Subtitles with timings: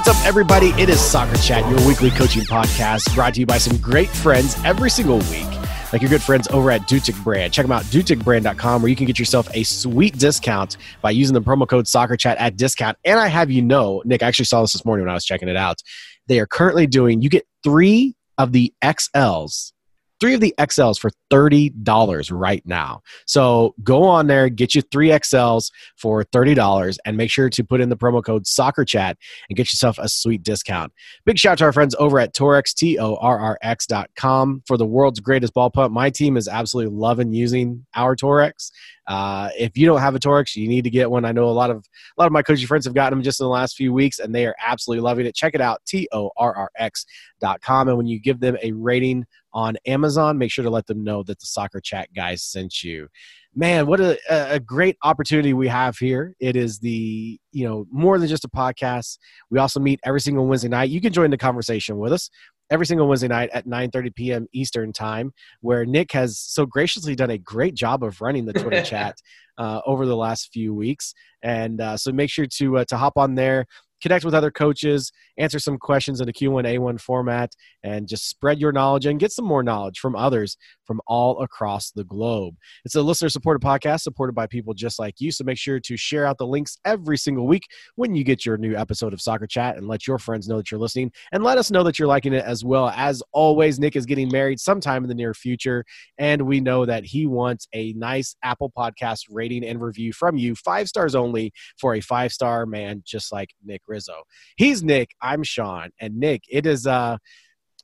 [0.00, 0.68] What's up, everybody?
[0.80, 4.56] It is Soccer Chat, your weekly coaching podcast brought to you by some great friends
[4.64, 5.46] every single week,
[5.92, 7.52] like your good friends over at Dutic Brand.
[7.52, 11.42] Check them out, duticbrand.com, where you can get yourself a sweet discount by using the
[11.42, 12.96] promo code Soccer Chat at discount.
[13.04, 15.26] And I have you know, Nick, I actually saw this this morning when I was
[15.26, 15.82] checking it out.
[16.28, 19.72] They are currently doing, you get three of the XLs
[20.20, 23.00] three of the XLs for $30 right now.
[23.26, 27.80] So go on there, get you three XLs for $30 and make sure to put
[27.80, 29.16] in the promo code soccer chat
[29.48, 30.92] and get yourself a sweet discount.
[31.24, 34.10] Big shout out to our friends over at Torrx, T O R R X dot
[34.16, 35.92] com for the world's greatest ball pump.
[35.92, 38.70] My team is absolutely loving using our Torrx.
[39.06, 41.24] Uh, if you don't have a Torrx, you need to get one.
[41.24, 43.40] I know a lot of a lot of my coaching friends have gotten them just
[43.40, 45.34] in the last few weeks, and they are absolutely loving it.
[45.34, 47.06] Check it out, T O R R X
[47.40, 47.88] dot com.
[47.88, 51.22] And when you give them a rating on Amazon, make sure to let them know
[51.24, 53.08] that the Soccer Chat guys sent you.
[53.54, 56.34] Man, what a, a great opportunity we have here.
[56.38, 59.18] It is the, you know, more than just a podcast.
[59.50, 60.90] We also meet every single Wednesday night.
[60.90, 62.30] You can join the conversation with us
[62.70, 64.46] every single Wednesday night at 9:30 p.m.
[64.52, 68.82] Eastern time, where Nick has so graciously done a great job of running the Twitter
[68.84, 69.16] chat
[69.58, 71.12] uh, over the last few weeks.
[71.42, 73.66] And uh, so make sure to uh, to hop on there,
[74.00, 78.60] connect with other coaches, answer some questions in a Q1 A1 format, and just spread
[78.60, 82.56] your knowledge and get some more knowledge from others from all across the globe.
[82.84, 85.30] It's a listener supported podcast supported by people just like you.
[85.30, 87.64] So make sure to share out the links every single week
[87.96, 90.70] when you get your new episode of Soccer Chat and let your friends know that
[90.70, 92.88] you're listening and let us know that you're liking it as well.
[92.90, 95.84] As always, Nick is getting married sometime in the near future,
[96.18, 100.54] and we know that he wants a nice Apple Podcast rating and review from you,
[100.54, 104.22] five stars only for a five star man just like Nick Rizzo.
[104.56, 105.10] He's Nick.
[105.20, 105.90] I'm Sean.
[106.00, 107.18] And Nick, it is uh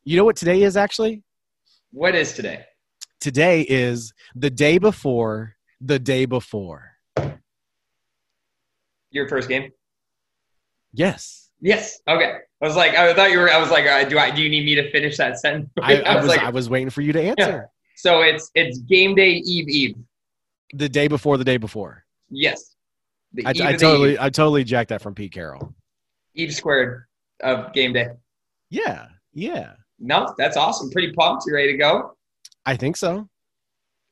[0.04, 1.22] you know what today is actually?
[1.90, 2.64] What is today?
[3.20, 6.92] Today is the day before the day before.
[9.10, 9.72] Your first game?
[10.92, 11.50] Yes.
[11.60, 12.00] Yes.
[12.08, 12.38] Okay.
[12.62, 13.50] I was like, I thought you were.
[13.50, 14.30] I was like, uh, do I?
[14.30, 15.68] Do you need me to finish that sentence?
[15.82, 17.50] I, I, was, like, I was waiting for you to answer.
[17.50, 17.62] Yeah.
[17.96, 19.96] So it's it's game day eve eve.
[20.72, 22.04] The day before the day before.
[22.30, 22.76] Yes.
[23.44, 25.74] I, I totally I totally jacked that from Pete Carroll.
[26.36, 27.04] Eve squared
[27.42, 28.08] of game day.
[28.70, 29.06] Yeah.
[29.32, 29.72] Yeah.
[29.98, 30.90] No, that's awesome.
[30.90, 31.44] Pretty pumped.
[31.46, 32.16] You ready to go?
[32.64, 33.28] I think so.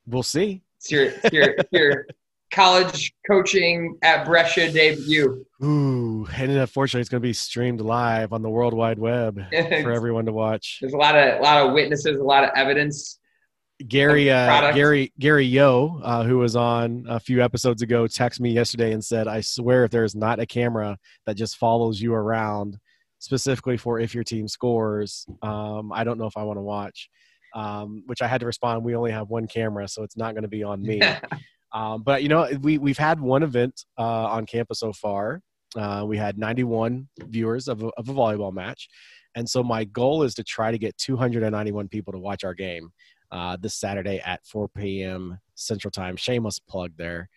[0.07, 0.61] We'll see.
[0.77, 2.07] It's your your your
[2.51, 5.45] college coaching at Brescia debut.
[5.63, 9.91] Ooh, and unfortunately, it's going to be streamed live on the World Wide Web for
[9.91, 10.79] everyone to watch.
[10.81, 13.19] There's a lot of a lot of witnesses, a lot of evidence.
[13.87, 18.51] Gary uh, Gary Gary Yo, uh, who was on a few episodes ago, texted me
[18.51, 22.77] yesterday and said, "I swear, if there's not a camera that just follows you around,
[23.19, 27.09] specifically for if your team scores, um, I don't know if I want to watch."
[27.53, 30.43] Um, which I had to respond, "We only have one camera, so it's not going
[30.43, 31.01] to be on me."
[31.73, 35.41] um, but you know, we we've had one event uh, on campus so far.
[35.75, 38.87] Uh, we had 91 viewers of a, of a volleyball match,
[39.35, 42.89] and so my goal is to try to get 291 people to watch our game
[43.31, 45.39] uh, this Saturday at 4 p.m.
[45.55, 46.15] Central Time.
[46.15, 47.29] Shameless plug there.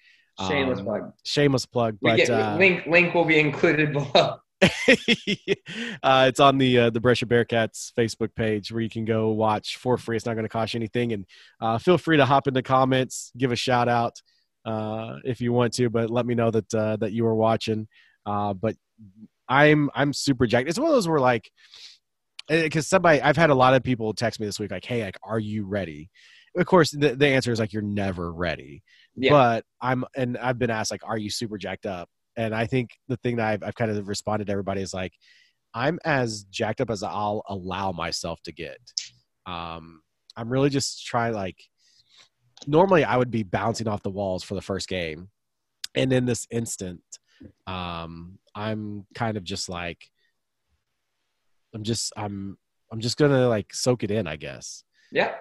[0.46, 1.12] Shameless um, plug.
[1.24, 1.98] Shameless plug.
[2.00, 4.36] But get, uh, link link will be included below.
[6.02, 9.76] uh, it's on the uh, the Brescia Bearcats Facebook page where you can go watch
[9.76, 10.16] for free.
[10.16, 11.24] It's not going to cost you anything, and
[11.60, 14.20] uh, feel free to hop in the comments, give a shout out
[14.64, 17.88] uh, if you want to, but let me know that uh, that you were watching.
[18.26, 18.74] Uh, but
[19.48, 20.68] I'm I'm super jacked.
[20.68, 21.50] It's one of those where like
[22.48, 25.04] because eh, somebody I've had a lot of people text me this week like, "Hey,
[25.04, 26.10] like, are you ready?"
[26.56, 28.82] Of course, the, the answer is like you're never ready.
[29.14, 29.30] Yeah.
[29.30, 32.90] But I'm and I've been asked like, "Are you super jacked up?" And I think
[33.08, 35.12] the thing that I've, I've kind of responded to everybody is like,
[35.74, 38.78] I'm as jacked up as I'll allow myself to get.
[39.46, 40.00] Um,
[40.36, 41.56] I'm really just trying like.
[42.66, 45.28] Normally, I would be bouncing off the walls for the first game,
[45.94, 47.02] and in this instant,
[47.68, 50.08] um, I'm kind of just like
[51.78, 52.58] I'm just I'm
[52.90, 54.82] I'm just gonna like soak it in, I guess.
[55.12, 55.34] Yeah.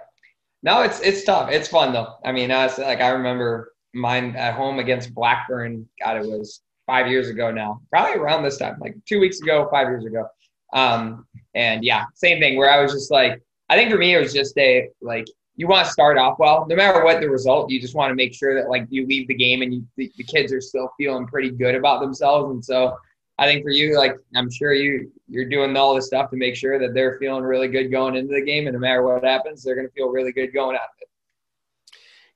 [0.62, 1.50] No, it's it's tough.
[1.52, 2.14] It's fun though.
[2.24, 5.90] I mean, was like I remember mine at home against Blackburn.
[6.00, 7.82] God, it was five years ago now.
[7.90, 10.28] Probably around this time, like two weeks ago, five years ago.
[10.74, 11.26] Um,
[11.56, 14.34] and yeah, same thing where I was just like, I think for me it was
[14.34, 15.26] just a like
[15.56, 17.72] you want to start off well, no matter what the result.
[17.72, 20.12] You just want to make sure that like you leave the game and you the,
[20.18, 22.52] the kids are still feeling pretty good about themselves.
[22.52, 22.96] And so
[23.40, 26.56] I think for you, like I'm sure you you're doing all this stuff to make
[26.56, 29.64] sure that they're feeling really good going into the game, and no matter what happens,
[29.64, 31.08] they're going to feel really good going out of it.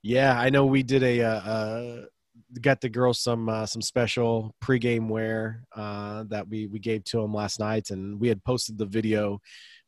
[0.04, 2.06] Yeah, I know we did a uh, uh,
[2.60, 7.22] got the girls some uh, some special pregame wear uh, that we we gave to
[7.22, 9.40] them last night, and we had posted the video.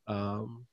[0.07, 0.65] Um,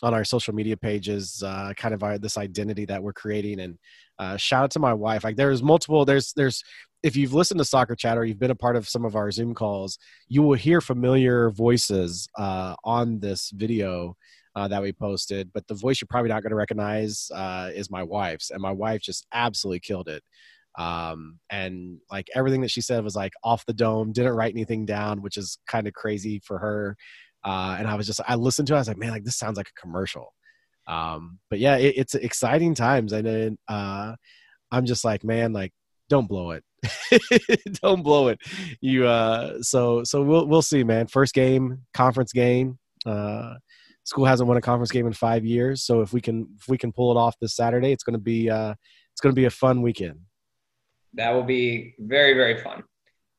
[0.00, 3.76] on our social media pages, uh, kind of our, this identity that we're creating, and
[4.18, 5.24] uh, shout out to my wife.
[5.24, 6.62] Like there's multiple, there's there's
[7.02, 9.30] if you've listened to Soccer Chat or you've been a part of some of our
[9.30, 9.98] Zoom calls,
[10.28, 14.16] you will hear familiar voices uh, on this video
[14.56, 15.52] uh, that we posted.
[15.52, 18.72] But the voice you're probably not going to recognize uh, is my wife's, and my
[18.72, 20.22] wife just absolutely killed it.
[20.76, 24.86] Um, and like everything that she said was like off the dome, didn't write anything
[24.86, 26.96] down, which is kind of crazy for her.
[27.44, 29.36] Uh, and I was just, I listened to it, I was like, man, like this
[29.36, 30.34] sounds like a commercial.
[30.86, 33.12] Um, but yeah, it, it's exciting times.
[33.12, 34.14] And then uh,
[34.70, 35.72] I'm just like, man, like
[36.08, 36.64] don't blow it.
[37.82, 38.38] don't blow it.
[38.80, 41.06] You uh so so we'll we'll see, man.
[41.06, 42.78] First game, conference game.
[43.06, 43.54] Uh
[44.04, 45.82] school hasn't won a conference game in five years.
[45.82, 48.48] So if we can if we can pull it off this Saturday, it's gonna be
[48.48, 48.74] uh
[49.12, 50.20] it's gonna be a fun weekend.
[51.14, 52.84] That will be very, very fun.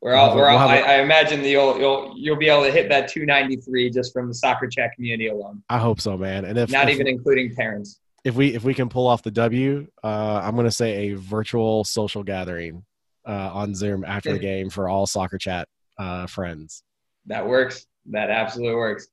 [0.01, 2.87] We're all, we're all, I, I imagine that you'll, you'll, you'll be able to hit
[2.87, 5.61] that 293 just from the soccer chat community alone.
[5.69, 6.45] I hope so, man.
[6.45, 9.31] And if not if, even including parents if we if we can pull off the
[9.31, 12.85] W, uh, I'm gonna say a virtual social gathering
[13.27, 15.67] uh, on Zoom after the game for all soccer chat
[15.97, 16.83] uh, friends.
[17.27, 17.85] That works.
[18.07, 19.07] That absolutely works.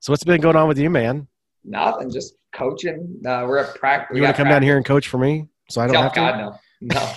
[0.00, 1.28] So what's been going on with you, man?
[1.64, 2.10] Nothing.
[2.10, 3.20] Just coaching.
[3.24, 4.16] Uh, we're at practice.
[4.16, 4.54] You want to come practice.
[4.54, 6.20] down here and coach for me, so I don't oh, have to.
[6.20, 6.58] God, no,
[6.94, 7.12] no.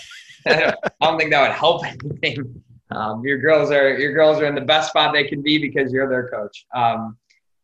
[0.48, 2.64] I, don't, I don't think that would help anything.
[2.92, 5.92] Um, your girls are your girls are in the best spot they can be because
[5.92, 6.66] you're their coach.
[6.76, 7.18] Um,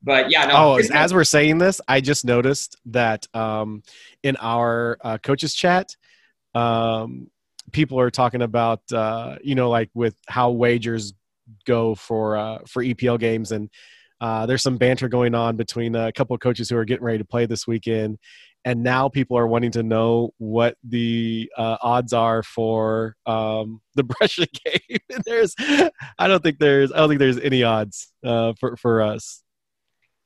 [0.05, 0.53] but yeah, no.
[0.55, 3.81] Oh, as we're saying this, I just noticed that um,
[4.23, 5.95] in our uh, coaches chat,
[6.53, 7.29] um,
[7.71, 11.13] people are talking about uh, you know like with how wagers
[11.65, 13.69] go for uh, for EPL games and.
[14.21, 17.17] Uh, there's some banter going on between a couple of coaches who are getting ready
[17.17, 18.17] to play this weekend,
[18.63, 24.03] and now people are wanting to know what the uh, odds are for um, the
[24.19, 24.99] Brescia game.
[25.25, 25.53] there's,
[26.17, 29.43] I don't think there's, I don't think there's any odds uh, for for us.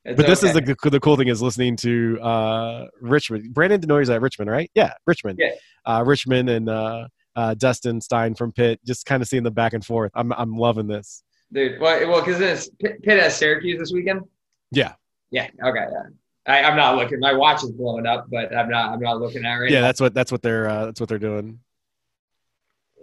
[0.04, 0.48] It's but this okay.
[0.48, 3.52] is the the cool thing is listening to uh, Richmond.
[3.52, 4.70] Brandon Denoyer's at Richmond, right?
[4.74, 5.38] Yeah, Richmond.
[5.40, 5.50] Yeah.
[5.84, 8.80] Uh, Richmond and uh, uh, Dustin Stein from Pitt.
[8.86, 10.10] Just kind of seeing the back and forth.
[10.14, 11.22] I'm I'm loving this.
[11.52, 14.22] Dude, well, well, because it's Pitt, Pitt has Syracuse this weekend.
[14.70, 14.94] Yeah.
[15.30, 15.48] Yeah.
[15.62, 15.84] Okay.
[15.90, 16.02] Yeah.
[16.46, 17.20] I, am not looking.
[17.20, 18.92] My watch is blowing up, but I'm not.
[18.92, 19.86] I'm not looking at it right Yeah, now.
[19.86, 21.60] that's what that's what they're uh, that's what they're doing.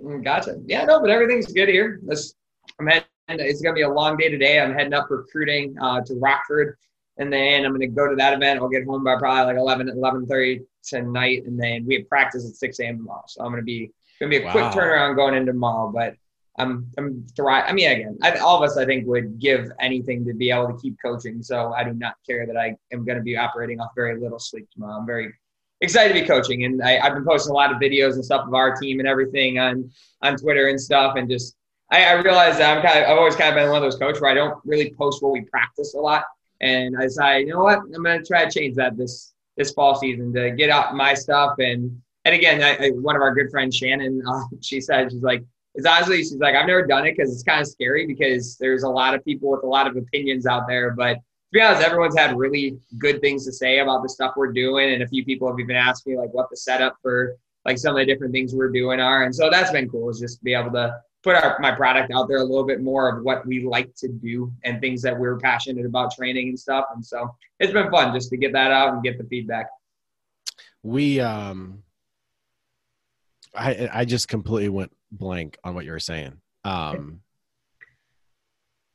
[0.03, 0.55] Mm, gotcha.
[0.65, 1.99] Yeah, no, but everything's good here.
[2.03, 2.33] This
[2.79, 3.05] I'm heading.
[3.29, 4.59] It's gonna be a long day today.
[4.59, 6.77] I'm heading up recruiting uh, to Rockford
[7.19, 8.59] and then I'm going to go to that event.
[8.59, 11.45] I'll get home by probably like 11, 11.30 tonight.
[11.45, 12.97] And then we have practice at 6 a.m.
[12.97, 13.23] tomorrow.
[13.27, 14.51] So I'm going to be, going to be a wow.
[14.51, 15.91] quick turnaround going into tomorrow.
[15.91, 16.15] But
[16.59, 17.65] I'm, I'm thrive.
[17.67, 20.67] I mean, again, I, all of us, I think, would give anything to be able
[20.67, 21.41] to keep coaching.
[21.41, 24.39] So I do not care that I am going to be operating off very little
[24.39, 24.99] sleep tomorrow.
[24.99, 25.33] I'm very
[25.81, 26.65] excited to be coaching.
[26.65, 29.07] And I, have been posting a lot of videos and stuff of our team and
[29.07, 29.89] everything on,
[30.21, 31.15] on Twitter and stuff.
[31.15, 31.55] And just,
[31.91, 33.99] I, I realize that I'm kind of, I've always kind of been one of those
[33.99, 36.25] coaches where I don't really post what we practice a lot.
[36.61, 39.71] And I decided, you know what, I'm going to try to change that this this
[39.71, 41.55] fall season to get out my stuff.
[41.59, 45.21] And and again, I, I, one of our good friends, Shannon, uh, she said she's
[45.21, 45.43] like,
[45.75, 48.83] it's honestly, she's like, I've never done it because it's kind of scary because there's
[48.83, 50.91] a lot of people with a lot of opinions out there.
[50.91, 51.21] But to
[51.53, 55.03] be honest, everyone's had really good things to say about the stuff we're doing, and
[55.03, 57.99] a few people have even asked me like what the setup for like some of
[57.99, 59.23] the different things we're doing are.
[59.23, 62.11] And so that's been cool is just to be able to put our, my product
[62.13, 65.17] out there a little bit more of what we like to do and things that
[65.17, 66.85] we're passionate about training and stuff.
[66.93, 69.67] And so it's been fun just to get that out and get the feedback.
[70.83, 71.83] We, um,
[73.53, 76.39] I, I just completely went blank on what you were saying.
[76.63, 77.21] Um,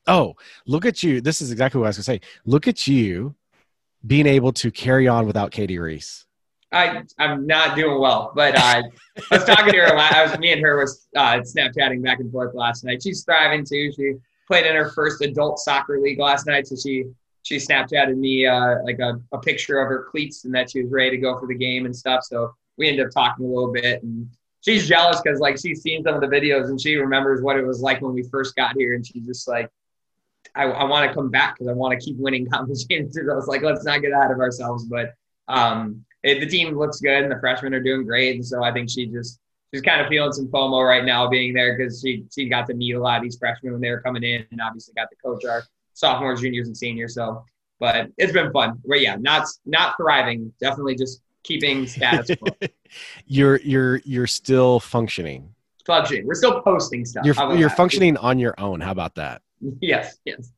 [0.06, 0.34] oh,
[0.66, 1.20] look at you.
[1.20, 2.28] This is exactly what I was going to say.
[2.44, 3.34] Look at you
[4.06, 6.26] being able to carry on without Katie Reese.
[6.72, 8.82] I I'm not doing well, but uh, I
[9.30, 9.96] was talking to her.
[9.96, 13.02] I was me and her was uh, Snapchatting back and forth last night.
[13.02, 13.92] She's thriving too.
[13.92, 14.14] She
[14.46, 17.04] played in her first adult soccer league last night, so she
[17.42, 20.90] she Snapchatted me uh, like a, a picture of her cleats and that she was
[20.90, 22.24] ready to go for the game and stuff.
[22.24, 24.28] So we ended up talking a little bit, and
[24.62, 27.66] she's jealous because like she's seen some of the videos and she remembers what it
[27.66, 29.70] was like when we first got here, and she's just like.
[30.54, 33.16] I, I want to come back because I want to keep winning competitions.
[33.16, 34.84] I was like, let's not get ahead of ourselves.
[34.84, 35.14] But
[35.48, 38.36] um, it, the team looks good and the freshmen are doing great.
[38.36, 39.40] And so I think she just
[39.72, 42.74] she's kind of feeling some FOMO right now being there because she she got to
[42.74, 45.16] meet a lot of these freshmen when they were coming in and obviously got to
[45.24, 45.64] coach our
[45.94, 47.14] sophomores, juniors, and seniors.
[47.14, 47.44] So,
[47.80, 48.80] but it's been fun.
[48.86, 50.52] But yeah, not not thriving.
[50.60, 52.68] Definitely just keeping status quo.
[53.26, 55.54] you're you're you're still functioning.
[55.86, 56.26] Functioning.
[56.26, 57.24] We're still posting stuff.
[57.24, 57.76] You're you're that?
[57.76, 58.80] functioning on your own.
[58.80, 59.42] How about that?
[59.80, 60.50] Yes, yes.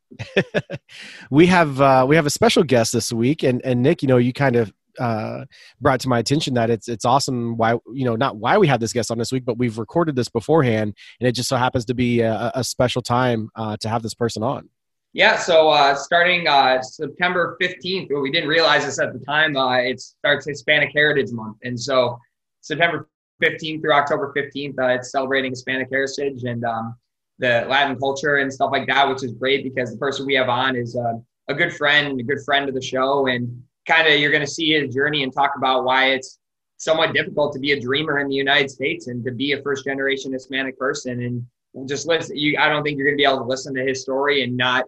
[1.30, 4.16] we have uh, we have a special guest this week, and and Nick, you know,
[4.16, 5.44] you kind of uh,
[5.80, 8.80] brought to my attention that it's it's awesome why you know not why we have
[8.80, 11.84] this guest on this week, but we've recorded this beforehand, and it just so happens
[11.86, 14.68] to be a, a special time uh, to have this person on.
[15.12, 19.56] Yeah, so uh, starting uh, September 15th, well, we didn't realize this at the time,
[19.56, 21.58] uh, it starts Hispanic Heritage Month.
[21.62, 22.18] And so
[22.62, 23.08] September
[23.42, 24.78] 15th through October 15th.
[24.78, 26.96] Uh, it's celebrating Hispanic heritage and um,
[27.38, 30.48] the Latin culture and stuff like that, which is great because the person we have
[30.48, 34.30] on is a good friend, a good friend of the show, and kind of you're
[34.30, 36.38] going to see his journey and talk about why it's
[36.76, 39.84] somewhat difficult to be a dreamer in the United States and to be a first
[39.84, 41.22] generation Hispanic person.
[41.22, 43.82] And just listen, you, I don't think you're going to be able to listen to
[43.82, 44.84] his story and not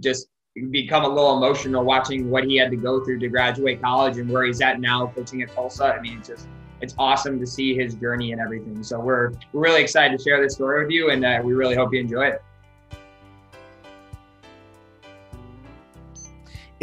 [0.00, 0.28] just
[0.70, 4.30] become a little emotional watching what he had to go through to graduate college and
[4.30, 5.84] where he's at now coaching at Tulsa.
[5.84, 6.48] I mean, it's just
[6.80, 8.82] it's awesome to see his journey and everything.
[8.82, 11.74] So we're, we're really excited to share this story with you, and uh, we really
[11.74, 12.42] hope you enjoy it.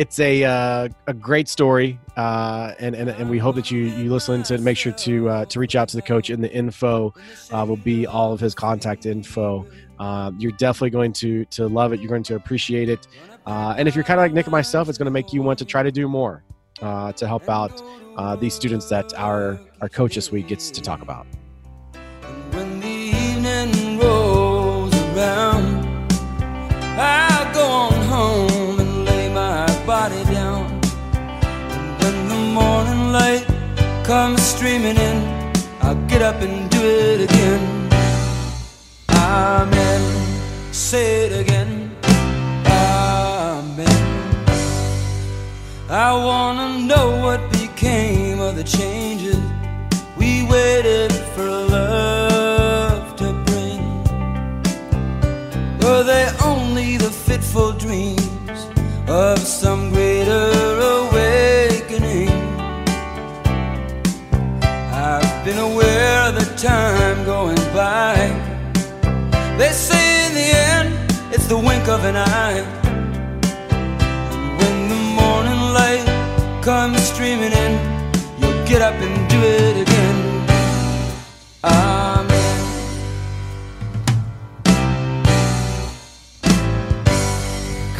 [0.02, 4.12] It's a uh, a great story, uh, and, and and we hope that you you
[4.12, 4.58] listen to.
[4.58, 7.14] Make sure to uh, to reach out to the coach, and the info
[7.52, 9.68] uh, will be all of his contact info.
[10.00, 12.00] Uh, you're definitely going to to love it.
[12.00, 13.08] You're going to appreciate it,
[13.46, 15.44] uh, and if you're kind of like Nick and myself, it's going to make you
[15.44, 16.44] want to try to do more
[16.80, 17.80] to help out
[18.40, 21.28] these students that our, our coach this week gets to talk about.
[29.86, 30.66] Body down.
[31.14, 33.46] And when the morning light
[34.04, 35.18] comes streaming in,
[35.82, 37.90] I'll get up and do it again.
[39.10, 40.02] Amen.
[40.72, 41.96] Say it again.
[42.66, 43.88] Amen.
[45.90, 49.40] I wanna know what became of the changes
[50.18, 53.82] we waited for love to bring?
[55.80, 58.21] Were they only the fitful dreams
[59.12, 60.50] of some greater
[60.98, 62.30] awakening?
[64.94, 68.16] I've been aware of the time going by.
[69.58, 70.90] They say in the end,
[71.34, 72.82] it's the wink of an eye.
[76.62, 77.72] come streaming in,
[78.40, 80.48] you'll get up and do it again.
[81.64, 81.91] Amen.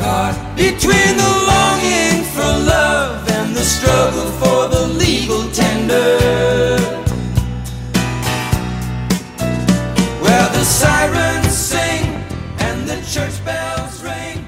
[0.02, 6.18] Caught between the longing for love and the struggle for the legal tender.
[10.24, 12.04] Where the sirens sing
[12.58, 14.48] and the church bells ring.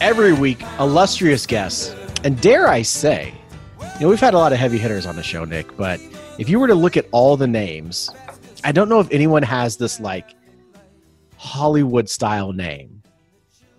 [0.00, 3.32] Every week, illustrious guests and dare I say,
[3.80, 6.00] you know, we've had a lot of heavy hitters on the show, Nick, but
[6.38, 8.10] if you were to look at all the names,
[8.64, 10.34] I don't know if anyone has this like
[11.36, 12.96] Hollywood style name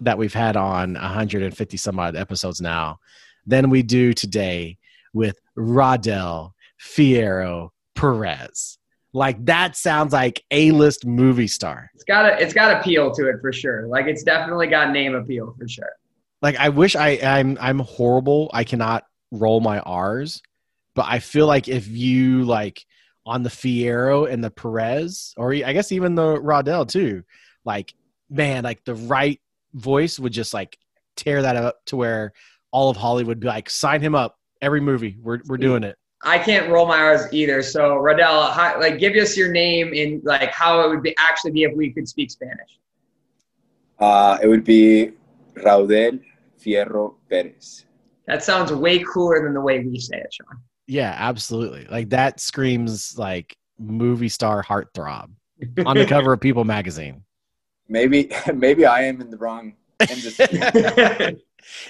[0.01, 2.99] that we've had on 150 some odd episodes now
[3.45, 4.77] than we do today
[5.13, 6.51] with Rodell
[6.81, 8.77] Fierro Perez.
[9.13, 11.89] Like that sounds like A-list movie star.
[11.95, 13.87] It's got a, it's got appeal to it for sure.
[13.87, 15.89] Like it's definitely got name appeal for sure
[16.41, 18.49] like I wish I I'm I'm horrible.
[18.53, 20.41] I cannot roll my R's,
[20.95, 22.85] but I feel like if you like
[23.25, 27.23] on the Fierro and the Perez, or I guess even the Rodell too,
[27.65, 27.93] like
[28.29, 29.39] man, like the right
[29.77, 30.77] voice would just like
[31.15, 32.33] tear that up to where
[32.71, 34.37] all of Hollywood be like, sign him up.
[34.61, 35.97] Every movie, we're we're doing it.
[36.23, 37.61] I can't roll my eyes either.
[37.61, 41.51] So Rodell, how, like, give us your name and like how it would be actually
[41.51, 42.79] be if we could speak Spanish.
[43.99, 45.11] Uh, it would be
[45.55, 46.19] Raudel
[46.59, 47.85] Fierro Perez.
[48.25, 50.59] That sounds way cooler than the way we say it, Sean.
[50.87, 51.85] Yeah, absolutely.
[51.89, 55.29] Like that screams like movie star heartthrob
[55.85, 57.23] on the cover of People magazine.
[57.89, 59.75] Maybe maybe I am in the wrong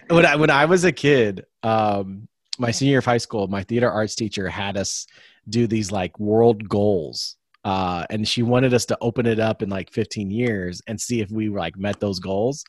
[0.09, 2.27] when I when I was a kid, um,
[2.57, 5.05] my senior year of high school, my theater arts teacher had us
[5.49, 7.35] do these like world goals.
[7.65, 11.19] Uh, and she wanted us to open it up in like 15 years and see
[11.19, 12.63] if we like met those goals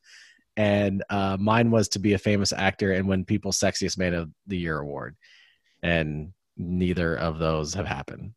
[0.58, 4.28] and uh, mine was to be a famous actor and win People's Sexiest Man of
[4.48, 5.16] the Year award,
[5.84, 8.32] and neither of those have happened.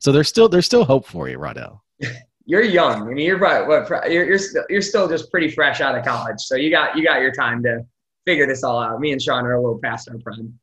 [0.00, 1.78] So there's still there's still hope for you, Rodell.
[2.46, 3.02] You're young.
[3.02, 3.66] I mean, you're right.
[3.66, 6.96] What you're you're still, you're still just pretty fresh out of college, so you got
[6.96, 7.84] you got your time to
[8.26, 9.00] figure this all out.
[9.00, 10.58] Me and Sean are a little past our prime.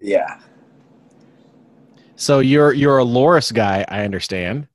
[0.00, 0.40] Yeah.
[2.16, 4.68] So you're you're a Loras guy, I understand.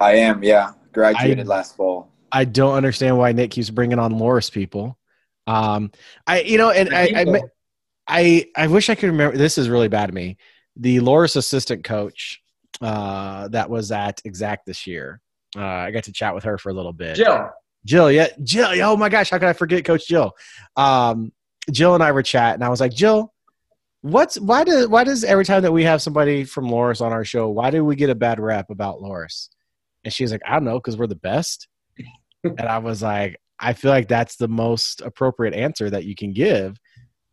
[0.00, 0.42] I am.
[0.42, 2.12] Yeah, graduated I, last fall.
[2.30, 4.98] I don't understand why Nick keeps bringing on Loras people.
[5.46, 5.90] Um,
[6.26, 7.42] I you know, and I, I,
[8.06, 9.36] I I wish I could remember.
[9.36, 10.36] This is really bad of me.
[10.76, 12.40] The Loras assistant coach
[12.80, 15.20] uh, that was at Exact this year.
[15.56, 17.16] Uh, I got to chat with her for a little bit.
[17.16, 17.48] Jill.
[17.84, 18.70] Jill, yeah, Jill.
[18.82, 20.32] Oh my gosh, how could I forget Coach Jill?
[20.76, 21.32] Um,
[21.70, 22.62] Jill and I were chatting.
[22.62, 23.32] I was like, Jill,
[24.02, 27.24] what's why does why does every time that we have somebody from Loras on our
[27.24, 29.48] show, why do we get a bad rep about Loras?
[30.04, 31.68] And she's like, I don't know, because we're the best
[32.44, 36.32] and I was like, I feel like that's the most appropriate answer that you can
[36.32, 36.78] give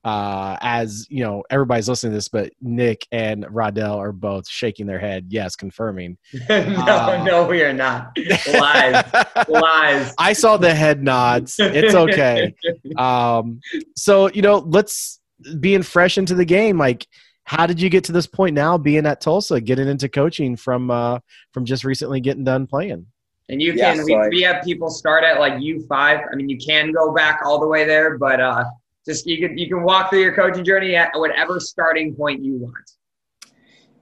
[0.04, 4.86] uh, as you know, everybody's listening to this, but Nick and Rodell are both shaking
[4.86, 6.18] their head, yes, confirming.
[6.50, 8.18] no, Uh, no, we are not.
[8.48, 9.04] Lies,
[9.50, 10.14] lies.
[10.18, 11.60] I saw the head nods.
[11.60, 12.54] It's okay.
[12.98, 13.62] Um,
[13.96, 15.20] so you know, let's
[15.60, 16.78] being fresh into the game.
[16.78, 17.06] Like,
[17.44, 20.92] how did you get to this point now, being at Tulsa, getting into coaching from
[20.92, 21.20] uh,
[21.54, 23.06] from just recently getting done playing?
[23.48, 25.92] And you Yeah, can, so we, I- we have people start at like U5.
[25.92, 28.64] I mean, you can go back all the way there, but uh,
[29.10, 32.58] just you can you can walk through your coaching journey at whatever starting point you
[32.58, 32.92] want.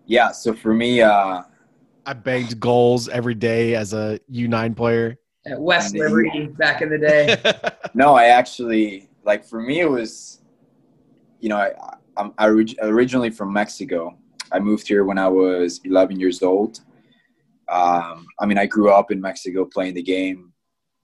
[0.05, 0.31] Yeah.
[0.31, 1.43] So for me, uh,
[2.05, 5.17] I banged goals every day as a U nine player.
[5.45, 6.03] At West Yeah.
[6.03, 7.37] Liberty back in the day.
[7.93, 10.41] no, I actually like for me it was,
[11.39, 11.71] you know, I
[12.17, 14.17] I'm I orig- originally from Mexico.
[14.51, 16.79] I moved here when I was 11 years old.
[17.69, 20.53] Um, I mean, I grew up in Mexico playing the game.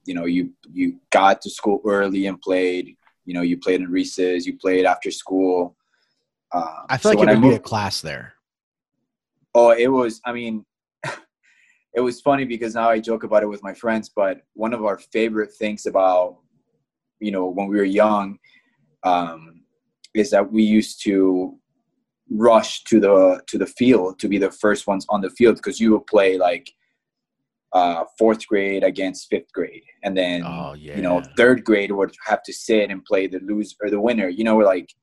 [0.06, 2.96] You know, you you got to school early and played.
[3.26, 5.76] You know, you played in recess, you played after school.
[6.52, 8.34] Uh, I feel so like it would be a class there.
[9.56, 10.22] Oh, it was.
[10.26, 10.66] I mean,
[11.94, 14.10] it was funny because now I joke about it with my friends.
[14.14, 16.38] But one of our favorite things about,
[17.20, 18.38] you know, when we were young,
[19.04, 19.62] um,
[20.14, 21.58] is that we used to
[22.30, 25.80] rush to the to the field to be the first ones on the field because
[25.80, 26.72] you would play like
[27.74, 30.96] uh, fourth grade against fifth grade, and then Oh yeah.
[30.96, 34.28] you know third grade would have to sit and play the lose or the winner.
[34.28, 34.94] You know, like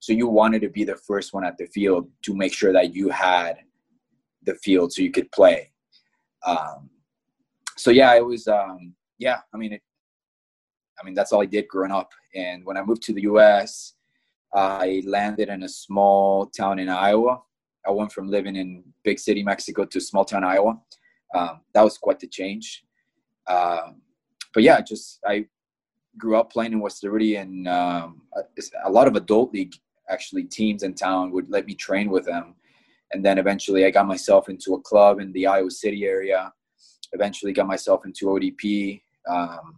[0.00, 2.94] so you wanted to be the first one at the field to make sure that
[2.94, 3.58] you had
[4.44, 5.70] the field so you could play.
[6.46, 6.90] Um,
[7.76, 9.38] so yeah, it was um, yeah.
[9.54, 9.82] I mean, it,
[11.00, 12.12] I mean that's all I did growing up.
[12.34, 13.94] And when I moved to the U.S.,
[14.54, 17.42] I landed in a small town in Iowa.
[17.86, 20.78] I went from living in big city Mexico to small town Iowa.
[21.34, 22.84] Um, that was quite the change.
[23.46, 24.02] Um,
[24.52, 25.46] but yeah, just I
[26.18, 29.74] grew up playing in West Liberty, and um, a- lot of adult league
[30.08, 32.54] actually teams in town would let me train with them.
[33.12, 36.52] And then eventually, I got myself into a club in the Iowa City area.
[37.12, 39.02] Eventually, got myself into ODP.
[39.28, 39.76] Um,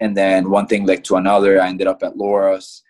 [0.00, 1.60] and then one thing led to another.
[1.60, 2.80] I ended up at Loras,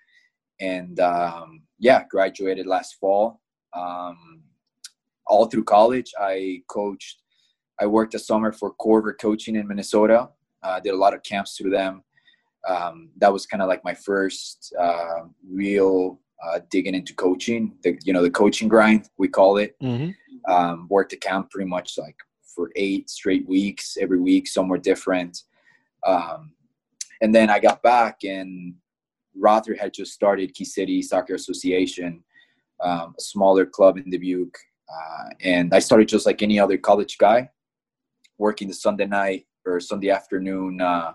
[0.60, 3.40] and um, yeah, graduated last fall.
[3.76, 4.42] Um,
[5.26, 7.21] all through college, I coached.
[7.80, 10.30] I worked a summer for Coerver Coaching in Minnesota.
[10.62, 12.02] uh, did a lot of camps through them.
[12.68, 17.74] Um, that was kind of like my first uh, real uh, digging into coaching.
[17.82, 19.76] The you know the coaching grind we call it.
[19.82, 20.10] Mm-hmm.
[20.52, 22.16] Um, worked a camp pretty much like
[22.54, 25.42] for eight straight weeks, every week somewhere different.
[26.06, 26.52] Um,
[27.20, 28.74] and then I got back and
[29.36, 32.22] Rother had just started Key City Soccer Association,
[32.82, 34.58] um, a smaller club in Dubuque.
[34.92, 37.48] Uh, and I started just like any other college guy,
[38.42, 41.12] working the Sunday night or Sunday afternoon uh,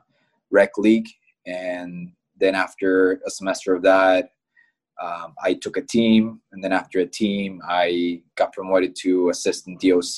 [0.49, 1.09] rec league.
[1.45, 4.29] And then after a semester of that,
[5.03, 6.41] um, I took a team.
[6.51, 10.17] And then after a team, I got promoted to assistant DOC.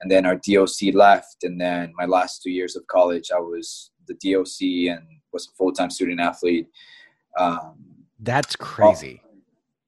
[0.00, 1.42] And then our DOC left.
[1.42, 5.56] And then my last two years of college, I was the DOC and was a
[5.56, 6.68] full time student athlete.
[7.36, 7.74] Um,
[8.20, 9.20] That's crazy.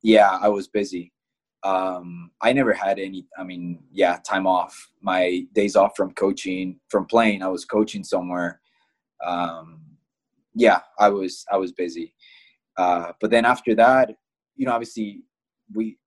[0.03, 1.13] yeah, I was busy.
[1.63, 4.91] Um, I never had any, I mean, yeah, time off.
[5.01, 8.61] My days off from coaching, from playing, I was coaching somewhere.
[9.25, 9.81] Um,
[10.55, 12.15] yeah, I was, I was busy.
[12.77, 14.15] Uh, but then after that,
[14.55, 15.23] you know, obviously
[15.75, 15.99] we,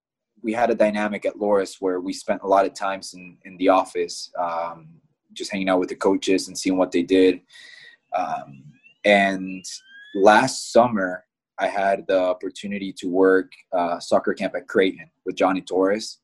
[0.42, 3.56] we had a dynamic at Loras where we spent a lot of times in, in
[3.58, 4.88] the office, um,
[5.32, 7.40] just hanging out with the coaches and seeing what they did.
[8.16, 8.64] Um,
[9.04, 9.64] and
[10.14, 11.24] last summer,
[11.60, 16.18] I had the opportunity to work uh, soccer camp at Creighton with Johnny Torres,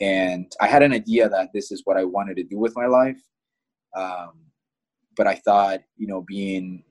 [0.00, 2.86] and I had an idea that this is what I wanted to do with my
[2.86, 3.20] life.
[3.94, 4.32] Um,
[5.16, 6.84] but I thought, you know, being,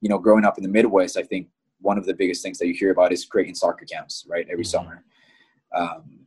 [0.00, 1.48] you know, growing up in the Midwest, I think
[1.80, 4.64] one of the biggest things that you hear about is Creighton soccer camps, right, every
[4.64, 4.68] Mhm.
[4.70, 5.04] summer.
[5.74, 6.26] Um,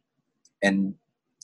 [0.63, 0.95] and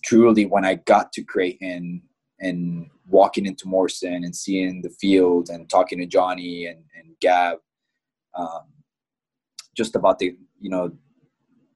[0.04, 2.02] truly, when I got to Creighton
[2.40, 7.60] and walking into Morrison and seeing the field and talking to Johnny and, and Gab,
[8.34, 8.64] um,
[9.76, 10.92] just about the you know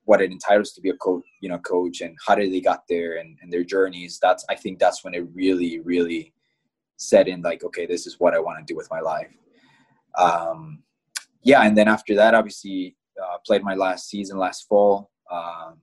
[0.06, 2.84] what it entitles to be a coach you know coach and how did they got
[2.88, 6.34] there and, and their journeys that's i think that's when it really really
[6.98, 9.32] set in like okay this is what i want to do with my life.
[10.18, 10.84] Um,
[11.44, 15.12] yeah and then after that obviously uh, played my last season last fall.
[15.32, 15.82] Um,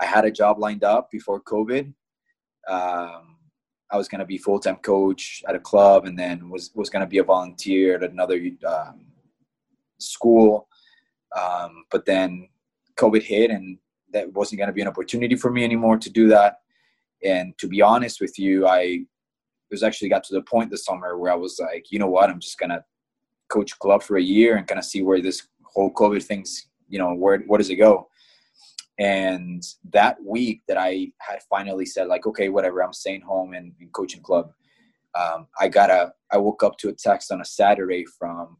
[0.00, 1.92] i had a job lined up before covid.
[2.68, 3.36] Um,
[3.92, 7.04] i was going to be full-time coach at a club and then was was going
[7.04, 9.04] to be a volunteer at another um,
[9.98, 10.68] school
[11.38, 12.48] um, but then
[12.96, 13.78] COVID hit, and
[14.12, 16.60] that wasn't going to be an opportunity for me anymore to do that.
[17.24, 19.04] And to be honest with you, I
[19.70, 22.30] was actually got to the point this summer where I was like, you know what,
[22.30, 22.84] I'm just going to
[23.48, 26.98] coach club for a year and kind of see where this whole COVID thing's you
[26.98, 28.08] know, where does it go?
[28.98, 33.72] And that week that I had finally said like, okay, whatever, I'm staying home and,
[33.80, 34.52] and coaching club.
[35.18, 38.56] Um, I got a, I woke up to a text on a Saturday from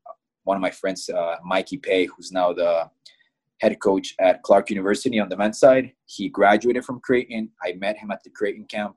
[0.47, 2.89] one of my friends, uh, Mikey Pay, who's now the
[3.61, 5.93] head coach at Clark University on the men's side.
[6.07, 7.51] He graduated from Creighton.
[7.63, 8.97] I met him at the Creighton camp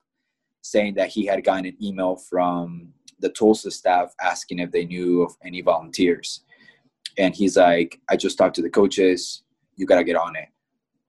[0.62, 5.24] saying that he had gotten an email from the Tulsa staff asking if they knew
[5.24, 6.42] of any volunteers.
[7.18, 9.44] And he's like, I just talked to the coaches.
[9.76, 10.50] You got to get on it.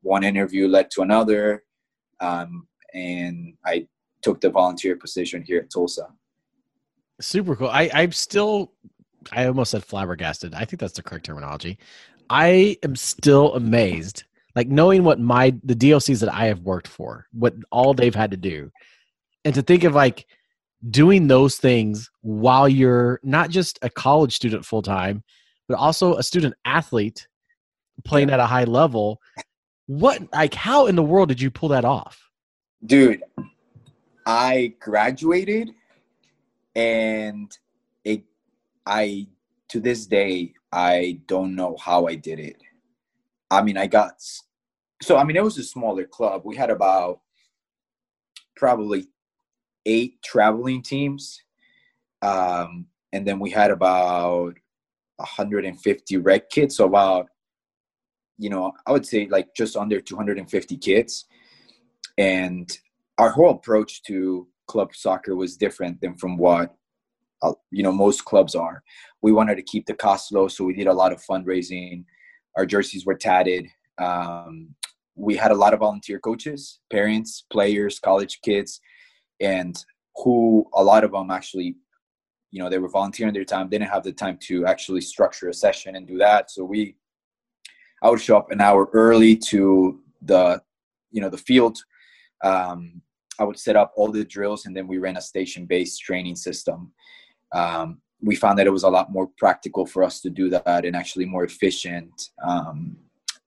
[0.03, 1.65] One interview led to another.
[2.21, 3.87] Um, and I
[4.23, 6.07] took the volunteer position here at Tulsa.
[7.21, 7.69] Super cool.
[7.69, 8.73] I, I'm still,
[9.33, 10.55] I almost said flabbergasted.
[10.55, 11.79] I think that's the correct terminology.
[12.29, 17.27] I am still amazed, like knowing what my, the DOCs that I have worked for,
[17.33, 18.71] what all they've had to do.
[19.45, 20.27] And to think of like
[20.89, 25.23] doing those things while you're not just a college student full time,
[25.69, 27.27] but also a student athlete
[28.05, 28.35] playing yeah.
[28.35, 29.21] at a high level.
[29.87, 32.31] What, like, how in the world did you pull that off?
[32.87, 33.23] Dude,
[34.25, 35.71] I graduated
[36.75, 37.57] and
[38.05, 38.23] it,
[38.91, 39.29] I,
[39.69, 42.61] to this day, I don't know how I did it.
[43.49, 44.15] I mean, I got,
[45.01, 46.43] so, I mean, it was a smaller club.
[46.45, 47.21] We had about
[48.57, 49.07] probably
[49.87, 51.41] eight traveling teams.
[52.21, 54.55] Um, and then we had about
[55.17, 56.77] 150 rec kids.
[56.77, 57.29] So about,
[58.39, 61.27] you know, I would say like just under 250 kids.
[62.19, 62.71] And
[63.19, 66.75] our whole approach to club soccer was different than from what,
[67.71, 68.83] you know, most clubs are.
[69.23, 70.49] We wanted to keep the cost low.
[70.49, 72.05] So we did a lot of fundraising.
[72.57, 73.67] Our jerseys were tatted.
[73.99, 74.75] Um,
[75.15, 78.81] we had a lot of volunteer coaches, parents, players, college kids
[79.41, 79.85] and
[80.17, 81.77] who a lot of them actually
[82.51, 85.49] you know they were volunteering their time They didn't have the time to actually structure
[85.49, 86.97] a session and do that so we
[88.03, 90.61] i would show up an hour early to the
[91.11, 91.79] you know the field
[92.45, 93.01] um,
[93.39, 96.37] i would set up all the drills and then we ran a station based training
[96.37, 96.93] system
[97.53, 100.85] um, we found that it was a lot more practical for us to do that
[100.85, 102.97] and actually more efficient um,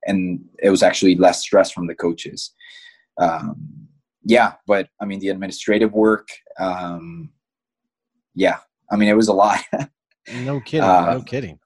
[0.05, 2.53] and it was actually less stress from the coaches
[3.17, 3.87] um,
[4.25, 6.29] yeah, but I mean the administrative work.
[6.59, 7.31] Um,
[8.35, 8.57] yeah,
[8.91, 9.59] I mean it was a lot.
[10.33, 10.89] no kidding.
[10.89, 11.59] Uh, no kidding.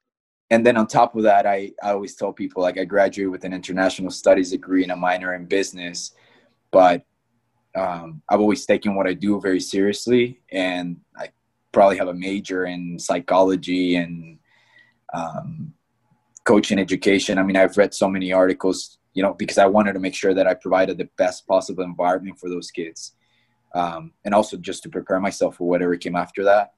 [0.49, 3.43] And then on top of that, I, I always tell people like I graduated with
[3.43, 6.13] an international studies degree and a minor in business,
[6.71, 7.03] but
[7.75, 11.29] um, I've always taken what I do very seriously, and I
[11.77, 14.39] probably have a major in psychology and
[15.13, 15.73] um,
[16.43, 17.37] coaching education.
[17.37, 20.35] I mean, I've read so many articles you know, because I wanted to make sure
[20.35, 23.13] that I provided the best possible environment for those kids.
[23.73, 26.73] Um, and also just to prepare myself for whatever came after that.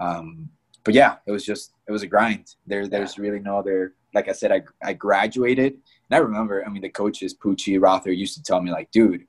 [0.00, 0.50] Um,
[0.82, 2.56] but yeah, it was just, it was a grind.
[2.66, 6.68] There, there's really no other, like I said, I, I graduated and I remember, I
[6.68, 9.24] mean, the coaches, Pucci, Rother used to tell me like, dude,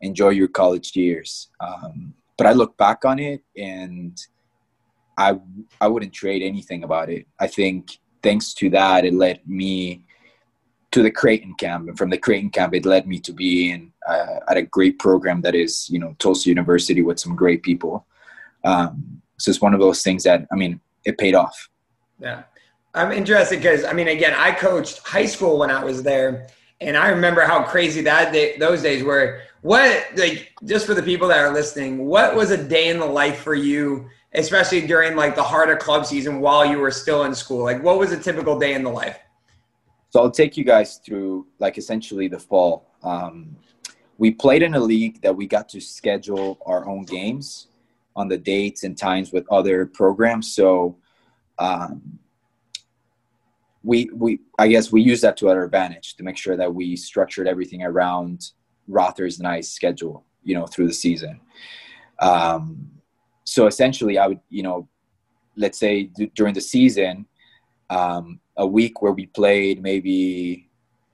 [0.00, 1.50] enjoy your college years.
[1.60, 4.18] Um, but I look back on it and
[5.16, 5.38] I,
[5.80, 7.26] I wouldn't trade anything about it.
[7.38, 10.04] I think thanks to that, it led me
[10.92, 13.92] to the Creighton camp, and from the Creighton camp, it led me to be in
[14.08, 18.06] uh, at a great program that is, you know, Tulsa University with some great people.
[18.64, 21.68] Um, so it's one of those things that I mean, it paid off.
[22.20, 22.44] Yeah,
[22.94, 26.46] I'm interested because I mean, again, I coached high school when I was there,
[26.80, 29.40] and I remember how crazy that day, those days were.
[29.64, 33.06] What like just for the people that are listening, what was a day in the
[33.06, 37.34] life for you, especially during like the harder club season while you were still in
[37.34, 37.64] school?
[37.64, 39.18] Like, what was a typical day in the life?
[40.10, 42.90] So I'll take you guys through like essentially the fall.
[43.02, 43.56] Um,
[44.18, 47.68] we played in a league that we got to schedule our own games
[48.14, 50.52] on the dates and times with other programs.
[50.52, 50.98] So
[51.58, 52.18] um,
[53.82, 56.96] we we I guess we use that to our advantage to make sure that we
[56.96, 58.50] structured everything around
[58.88, 61.40] Rother's nice schedule, you know, through the season.
[62.20, 62.90] Um,
[63.44, 64.88] so essentially, I would you know,
[65.56, 67.26] let's say d- during the season,
[67.90, 70.68] um, a week where we played maybe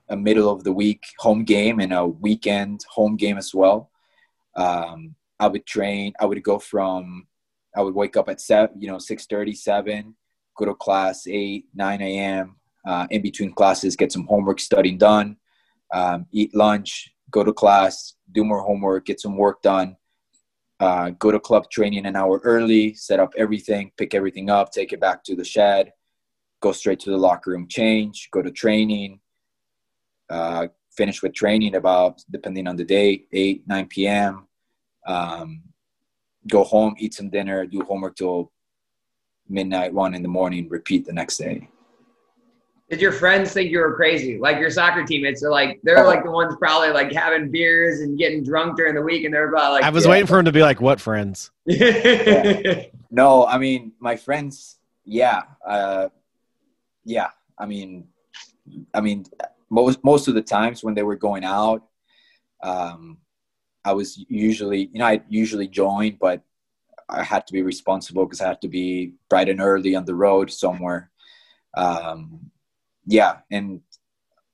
[0.09, 3.89] a middle of the week home game and a weekend home game as well.
[4.55, 6.13] Um, I would train.
[6.19, 7.27] I would go from.
[7.75, 10.15] I would wake up at seven, you know, six thirty, seven,
[10.57, 12.57] go to class eight, nine a.m.
[12.85, 15.37] Uh, in between classes, get some homework studying done,
[15.93, 19.95] um, eat lunch, go to class, do more homework, get some work done,
[20.79, 24.93] uh, go to club training an hour early, set up everything, pick everything up, take
[24.93, 25.91] it back to the shed,
[26.61, 29.19] go straight to the locker room, change, go to training,
[30.29, 34.47] uh, finish with training about, depending on the day, 8, 9 p.m.
[35.07, 35.63] Um,
[36.47, 38.51] go home, eat some dinner, do homework till
[39.47, 41.67] midnight, 1 in the morning, repeat the next day.
[42.91, 44.37] Did your friends think you were crazy?
[44.37, 48.19] Like your soccer teammates are like, they're like the ones probably like having beers and
[48.19, 49.83] getting drunk during the week, and they're probably like.
[49.85, 50.11] I was yeah.
[50.11, 52.83] waiting for him to be like, "What friends?" yeah.
[53.13, 54.77] No, I mean my friends.
[55.05, 56.09] Yeah, uh,
[57.05, 57.29] yeah.
[57.57, 58.07] I mean,
[58.93, 59.25] I mean,
[59.69, 61.83] most most of the times when they were going out,
[62.61, 63.19] um,
[63.85, 66.41] I was usually, you know, I usually join, but
[67.09, 70.15] I had to be responsible because I had to be bright and early on the
[70.15, 71.09] road somewhere.
[71.75, 72.51] Um,
[73.11, 73.81] yeah, and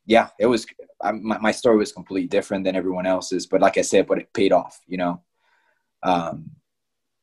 [0.05, 0.65] yeah, it was
[1.01, 4.17] I, my, my story was completely different than everyone else's, but like I said, but
[4.17, 5.21] it paid off, you know.
[6.01, 6.51] Um,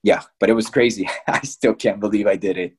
[0.05, 1.09] yeah, but it was crazy.
[1.27, 2.77] I still can't believe I did it.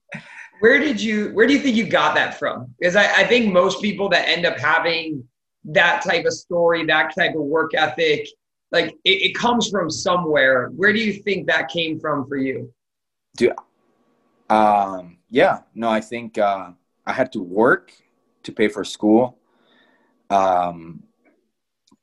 [0.61, 1.31] Where did you?
[1.33, 2.73] Where do you think you got that from?
[2.79, 5.27] Because I, I think most people that end up having
[5.65, 8.27] that type of story, that type of work ethic,
[8.71, 10.69] like it, it comes from somewhere.
[10.69, 12.71] Where do you think that came from for you?
[13.35, 13.51] Do,
[14.49, 16.69] um, yeah, no, I think uh,
[17.05, 17.91] I had to work
[18.45, 19.39] to pay for school.
[20.29, 21.03] Um,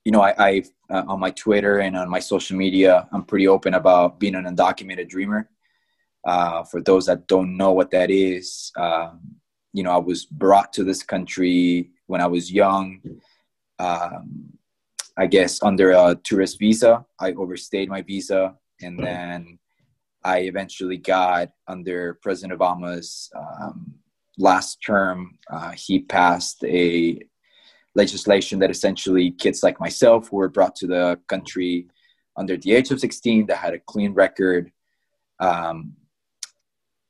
[0.05, 3.49] you know, I, I uh, on my Twitter and on my social media, I'm pretty
[3.49, 5.49] open about being an undocumented dreamer.
[6.25, 9.21] Uh, for those that don't know what that is, um,
[9.73, 13.01] you know, I was brought to this country when I was young.
[13.79, 14.53] Um,
[15.17, 19.59] I guess under a tourist visa, I overstayed my visa, and then
[20.23, 23.95] I eventually got under President Obama's um,
[24.39, 27.21] last term, uh, he passed a
[27.95, 31.87] legislation that essentially kids like myself who were brought to the country
[32.37, 34.73] under the age of 16 that had a clean record.
[35.39, 35.95] Um,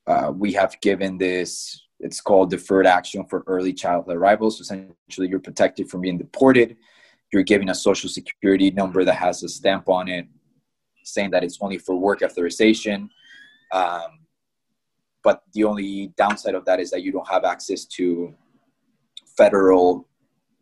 [0.07, 4.61] uh, we have given this, it's called deferred action for early childhood arrivals.
[4.61, 6.77] Essentially, you're protected from being deported.
[7.33, 10.27] You're given a social security number that has a stamp on it
[11.05, 13.11] saying that it's only for work authorization.
[13.73, 14.22] Um,
[15.25, 18.35] but the only downside of that is that you don't have access to
[19.37, 20.09] federal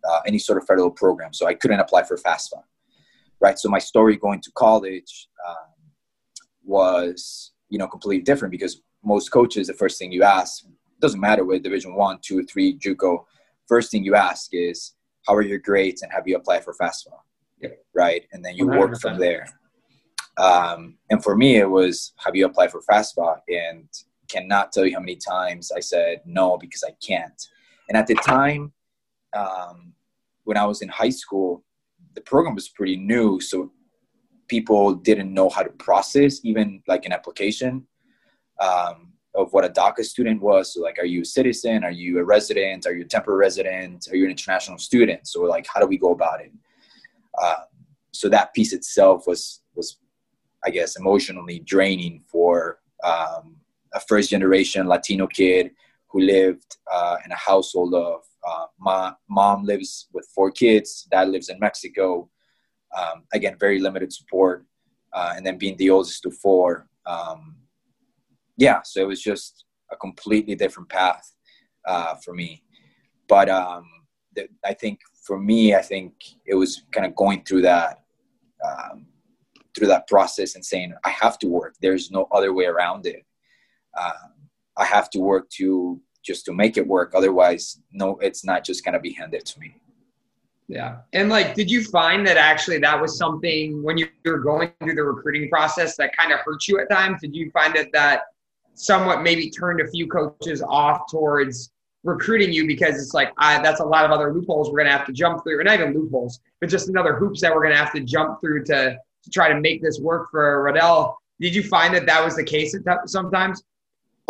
[0.09, 1.33] uh, any sort of federal program.
[1.33, 2.63] So i couldn't apply for fafsa
[3.41, 3.59] right?
[3.59, 5.57] So my story going to college um,
[6.65, 10.65] was you know completely different because most coaches the first thing you ask
[11.01, 13.25] doesn't matter whether division one two three juco
[13.67, 14.95] first thing you ask is
[15.27, 17.09] how are your grades and have you applied for fafsa?
[17.61, 17.79] Yep.
[17.95, 18.23] right?
[18.33, 18.79] And then you 100%.
[18.79, 19.47] work from there.
[20.39, 23.39] Um, and for me it was have you applied for fafsa?
[23.49, 23.89] And
[24.33, 27.41] cannot tell you how many times I said no because I can't.
[27.89, 28.73] And at the time,
[29.37, 29.93] um,
[30.45, 31.65] when I was in high school,
[32.15, 33.73] the program was pretty new, so
[34.49, 37.87] people didn't know how to process even like an application
[38.61, 40.75] um, of what a DACA student was.
[40.75, 41.85] So like, are you a citizen?
[41.85, 42.87] Are you a resident?
[42.87, 44.09] Are you a temporary resident?
[44.11, 45.29] Are you an international student?
[45.29, 46.53] So like, how do we go about it?
[47.41, 47.63] Uh,
[48.13, 49.99] so that piece itself was was,
[50.65, 53.57] I guess, emotionally draining for um,
[53.95, 55.73] a first generation Latino kid
[56.09, 61.29] who lived uh, in a household of uh, my mom lives with four kids, dad
[61.29, 62.29] lives in Mexico.
[62.97, 64.67] Um, again, very limited support,
[65.13, 66.89] uh, and then being the oldest of four.
[67.07, 67.57] Um,
[68.57, 71.33] yeah, so it was just a completely different path
[71.87, 72.65] uh, for me.
[73.29, 73.89] But um,
[74.35, 76.15] th- I think for me, I think
[76.47, 78.01] it was kind of going through that
[78.67, 79.07] um,
[79.77, 81.77] through that process and saying I have to work.
[81.81, 83.25] There's no other way around it
[83.95, 84.13] uh,
[84.77, 87.13] I have to work to just to make it work.
[87.15, 89.77] Otherwise, no, it's not just gonna be handed to me.
[90.69, 90.99] Yeah.
[91.13, 94.95] And like, did you find that actually that was something when you were going through
[94.95, 97.21] the recruiting process that kind of hurt you at times?
[97.21, 98.23] Did you find that that
[98.75, 101.73] somewhat maybe turned a few coaches off towards
[102.05, 104.97] recruiting you because it's like, I, that's a lot of other loopholes we're going to
[104.97, 107.75] have to jump through, or not even loopholes, but just another hoops that we're going
[107.75, 111.15] to have to jump through to, to try to make this work for Rodell.
[111.41, 112.77] Did you find that that was the case
[113.07, 113.63] sometimes?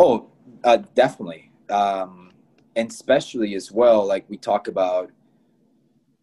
[0.03, 0.31] Oh,
[0.63, 1.51] uh, definitely.
[1.69, 2.31] Um,
[2.75, 5.11] and especially as well, like we talk about,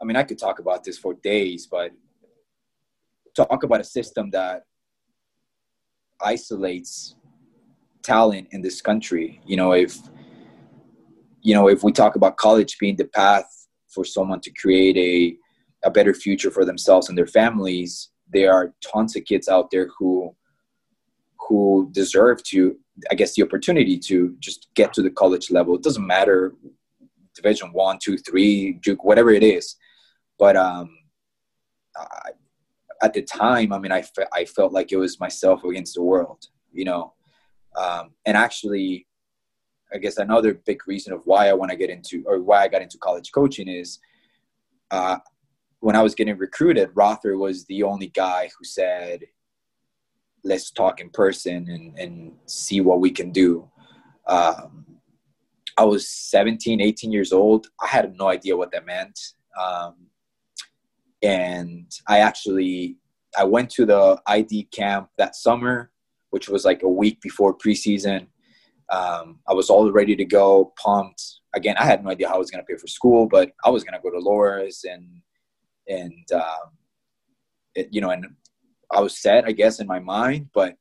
[0.02, 1.92] I mean, I could talk about this for days, but
[3.36, 4.64] talk about a system that
[6.20, 7.14] isolates
[8.02, 9.40] talent in this country.
[9.46, 9.96] You know, if,
[11.40, 15.86] you know, if we talk about college being the path for someone to create a,
[15.86, 19.88] a better future for themselves and their families, there are tons of kids out there
[19.96, 20.34] who
[21.48, 22.76] who deserve to
[23.10, 25.76] I guess the opportunity to just get to the college level.
[25.76, 26.54] It doesn't matter
[27.34, 29.76] division one, two, three, juco whatever it is.
[30.38, 30.90] But um,
[31.96, 32.30] I,
[33.02, 36.02] at the time, I mean, I, fe- I felt like it was myself against the
[36.02, 37.14] world, you know.
[37.76, 39.06] Um, and actually,
[39.92, 42.68] I guess another big reason of why I want to get into or why I
[42.68, 44.00] got into college coaching is
[44.90, 45.18] uh,
[45.80, 49.22] when I was getting recruited, Rother was the only guy who said,
[50.48, 53.68] let's talk in person and, and see what we can do.
[54.26, 54.86] Um,
[55.76, 57.68] I was 17, 18 years old.
[57.80, 59.18] I had no idea what that meant.
[59.60, 59.94] Um,
[61.22, 62.96] and I actually
[63.36, 65.90] I went to the ID camp that summer,
[66.30, 68.26] which was like a week before preseason.
[68.90, 71.22] Um, I was all ready to go, pumped.
[71.54, 73.70] Again, I had no idea how I was going to pay for school, but I
[73.70, 75.22] was going to go to Loras and
[75.88, 76.76] and um,
[77.74, 78.26] it, you know, and
[78.90, 80.48] I was set, I guess, in my mind.
[80.54, 80.76] But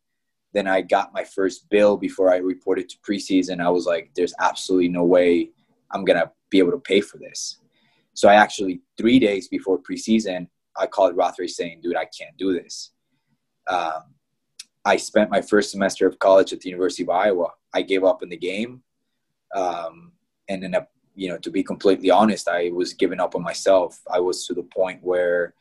[0.53, 3.61] then I got my first bill before I reported to preseason.
[3.61, 5.51] I was like, "There's absolutely no way
[5.91, 7.57] I'm going to be able to pay for this."
[8.13, 12.53] So I actually three days before preseason, I called Rothray saying, "Dude, I can't do
[12.53, 12.91] this."
[13.67, 14.15] Um,
[14.85, 17.49] I spent my first semester of college at the University of Iowa.
[17.73, 18.81] I gave up in the game,
[19.53, 20.13] um,
[20.47, 20.75] and then,
[21.13, 23.99] you know, to be completely honest, I was giving up on myself.
[24.09, 25.53] I was to the point where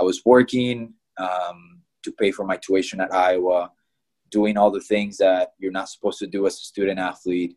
[0.00, 3.70] I was working um, to pay for my tuition at Iowa,
[4.30, 7.56] doing all the things that you're not supposed to do as a student athlete.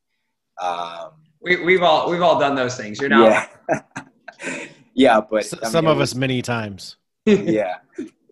[0.62, 3.00] Um, we, we've all we've all done those things.
[3.00, 3.50] You're not.
[3.70, 3.82] Yeah.
[4.94, 6.98] yeah, but S- I mean, some of was, us many times.
[7.26, 7.78] yeah,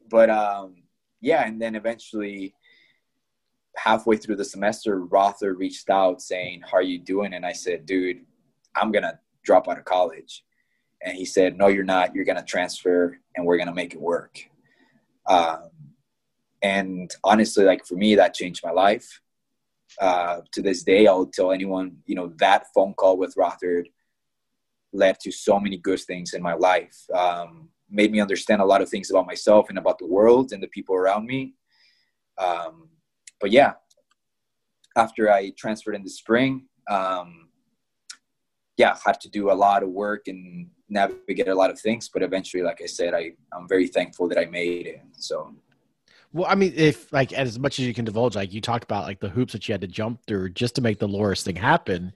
[0.09, 0.83] but um,
[1.21, 2.53] yeah, and then eventually,
[3.75, 7.85] halfway through the semester, Rother reached out saying, "How are you doing?" And I said,
[7.85, 8.21] "Dude,
[8.75, 10.43] I'm gonna drop out of college."
[11.03, 12.15] And he said, "No, you're not.
[12.15, 14.39] You're gonna transfer, and we're gonna make it work."
[15.27, 15.69] Um,
[16.63, 19.21] and honestly, like for me, that changed my life.
[19.99, 23.85] Uh, to this day, I'll tell anyone, you know, that phone call with Rothard
[24.93, 26.97] led to so many good things in my life.
[27.13, 30.63] Um, made me understand a lot of things about myself and about the world and
[30.63, 31.53] the people around me.
[32.37, 32.89] Um,
[33.41, 33.73] but yeah,
[34.95, 37.49] after I transferred in the spring, um,
[38.77, 42.09] yeah, had to do a lot of work and navigate a lot of things.
[42.11, 45.01] But eventually, like I said, I I'm very thankful that I made it.
[45.17, 45.53] So.
[46.33, 49.05] Well, I mean, if like as much as you can divulge, like you talked about,
[49.05, 51.55] like the hoops that you had to jump through just to make the Loras thing
[51.55, 52.11] happen.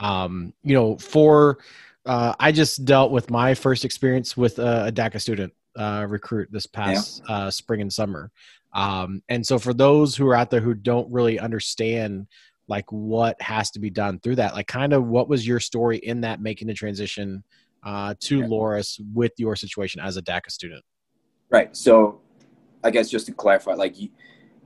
[0.00, 1.58] Um, you know, for
[2.06, 6.48] uh, I just dealt with my first experience with a, a DACA student uh, recruit
[6.50, 7.34] this past yeah.
[7.34, 8.30] uh, spring and summer.
[8.72, 12.26] Um, and so for those who are out there who don't really understand
[12.68, 15.98] like what has to be done through that, like kind of what was your story
[15.98, 17.42] in that making the transition
[17.82, 18.44] uh, to yeah.
[18.44, 20.84] Loras with your situation as a DACA student?
[21.50, 21.74] Right.
[21.76, 22.20] So
[22.84, 24.10] I guess just to clarify, like you,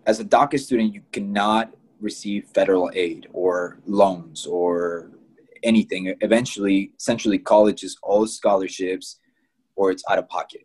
[0.07, 5.12] as a DACA student, you cannot receive federal aid or loans or
[5.62, 6.14] anything.
[6.20, 9.18] Eventually, essentially, college is all scholarships
[9.77, 10.62] or it's out of pocket,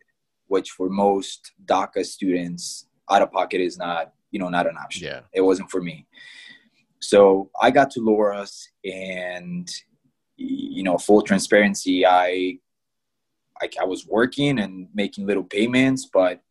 [0.48, 5.08] which for most DACA students, out of pocket is not, you know, not an option.
[5.08, 5.22] Yeah.
[5.34, 6.06] It wasn't for me.
[7.00, 9.70] So I got to Loras and,
[10.36, 12.58] you know, full transparency, I,
[13.62, 16.42] I, I was working and making little payments, but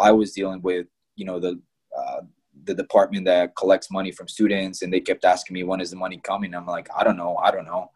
[0.00, 1.60] I was dealing with, you know, the,
[1.96, 2.20] uh,
[2.64, 5.96] the department that collects money from students and they kept asking me when is the
[5.96, 6.54] money coming?
[6.54, 7.90] I'm like i don't know i don't know.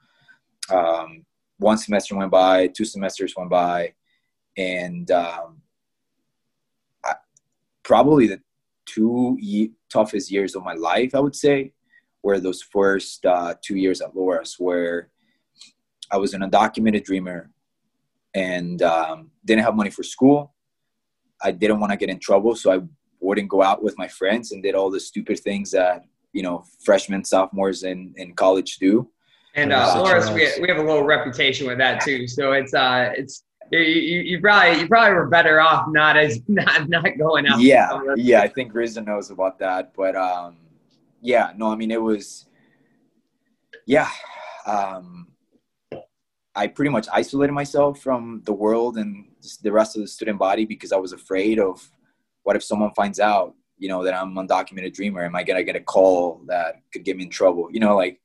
[0.71, 1.25] Um,
[1.59, 3.95] one semester went by two semesters went by
[4.57, 5.63] and um,
[7.05, 7.15] I,
[7.83, 8.41] probably the
[8.87, 11.73] two ye- toughest years of my life i would say
[12.23, 15.11] were those first uh, two years at loras where
[16.11, 17.51] i was an undocumented dreamer
[18.35, 20.55] and um, didn't have money for school
[21.43, 22.81] i didn't want to get in trouble so i
[23.21, 26.65] wouldn't go out with my friends and did all the stupid things that you know
[26.85, 29.09] freshmen sophomores in in college do.
[29.55, 33.13] And uh Loras, we, we have a little reputation with that too so it's uh
[33.17, 37.47] it's you, you, you probably you probably were better off not as not not going
[37.47, 37.61] out.
[37.61, 40.57] Yeah yeah i think Rizza knows about that but um
[41.21, 42.47] yeah no i mean it was
[43.87, 44.09] yeah
[44.67, 45.29] um
[46.55, 49.27] i pretty much isolated myself from the world and
[49.63, 51.91] the rest of the student body because i was afraid of
[52.43, 55.25] what if someone finds out, you know, that I'm an undocumented dreamer?
[55.25, 57.69] Am I gonna get a call that could get me in trouble?
[57.71, 58.21] You know, like.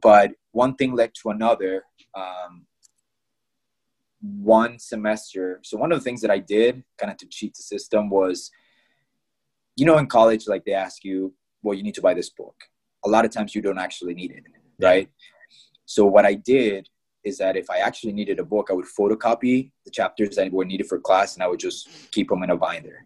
[0.00, 1.84] But one thing led to another.
[2.14, 2.66] Um,
[4.20, 5.60] one semester.
[5.62, 8.50] So one of the things that I did, kind of to cheat the system, was,
[9.76, 12.54] you know, in college, like they ask you, well, you need to buy this book.
[13.04, 14.44] A lot of times you don't actually need it,
[14.78, 15.08] right?
[15.86, 16.88] So what I did
[17.24, 20.64] is that if I actually needed a book, I would photocopy the chapters that were
[20.64, 23.04] needed for class, and I would just keep them in a binder.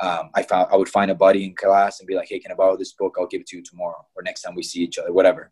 [0.00, 2.50] Um, I found I would find a buddy in class and be like, "Hey, can
[2.50, 3.16] I borrow this book?
[3.18, 5.50] I'll give it to you tomorrow or next time we see each other, whatever."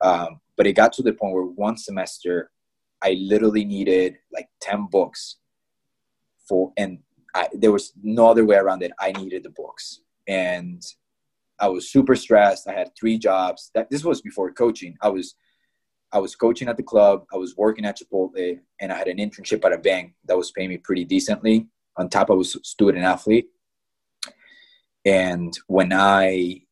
[0.00, 2.50] Um, but it got to the point where one semester,
[3.02, 5.36] I literally needed like ten books
[6.48, 7.00] for, and
[7.34, 8.92] I, there was no other way around it.
[9.00, 10.82] I needed the books, and
[11.58, 12.68] I was super stressed.
[12.68, 13.70] I had three jobs.
[13.74, 14.96] That this was before coaching.
[15.02, 15.34] I was
[16.12, 19.18] I was coaching at the club, I was working at Chipotle, and I had an
[19.18, 21.66] internship at a bank that was paying me pretty decently.
[21.96, 23.48] On top, I was a student athlete.
[25.04, 26.62] And when I,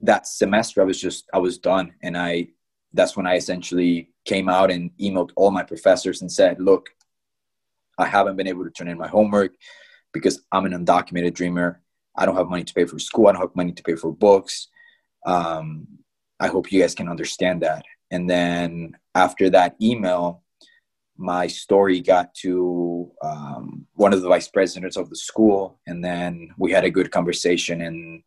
[0.00, 1.94] that semester, I was just, I was done.
[2.02, 2.48] And I
[2.92, 6.90] that's when I essentially came out and emailed all my professors and said, look,
[7.98, 9.54] I haven't been able to turn in my homework
[10.12, 11.80] because I'm an undocumented dreamer.
[12.16, 13.28] I don't have money to pay for school.
[13.28, 14.68] I don't have money to pay for books.
[15.24, 15.86] Um,
[16.38, 17.84] I hope you guys can understand that.
[18.12, 20.42] And then after that email,
[21.16, 26.50] my story got to um, one of the vice presidents of the school, and then
[26.58, 27.80] we had a good conversation.
[27.80, 28.22] And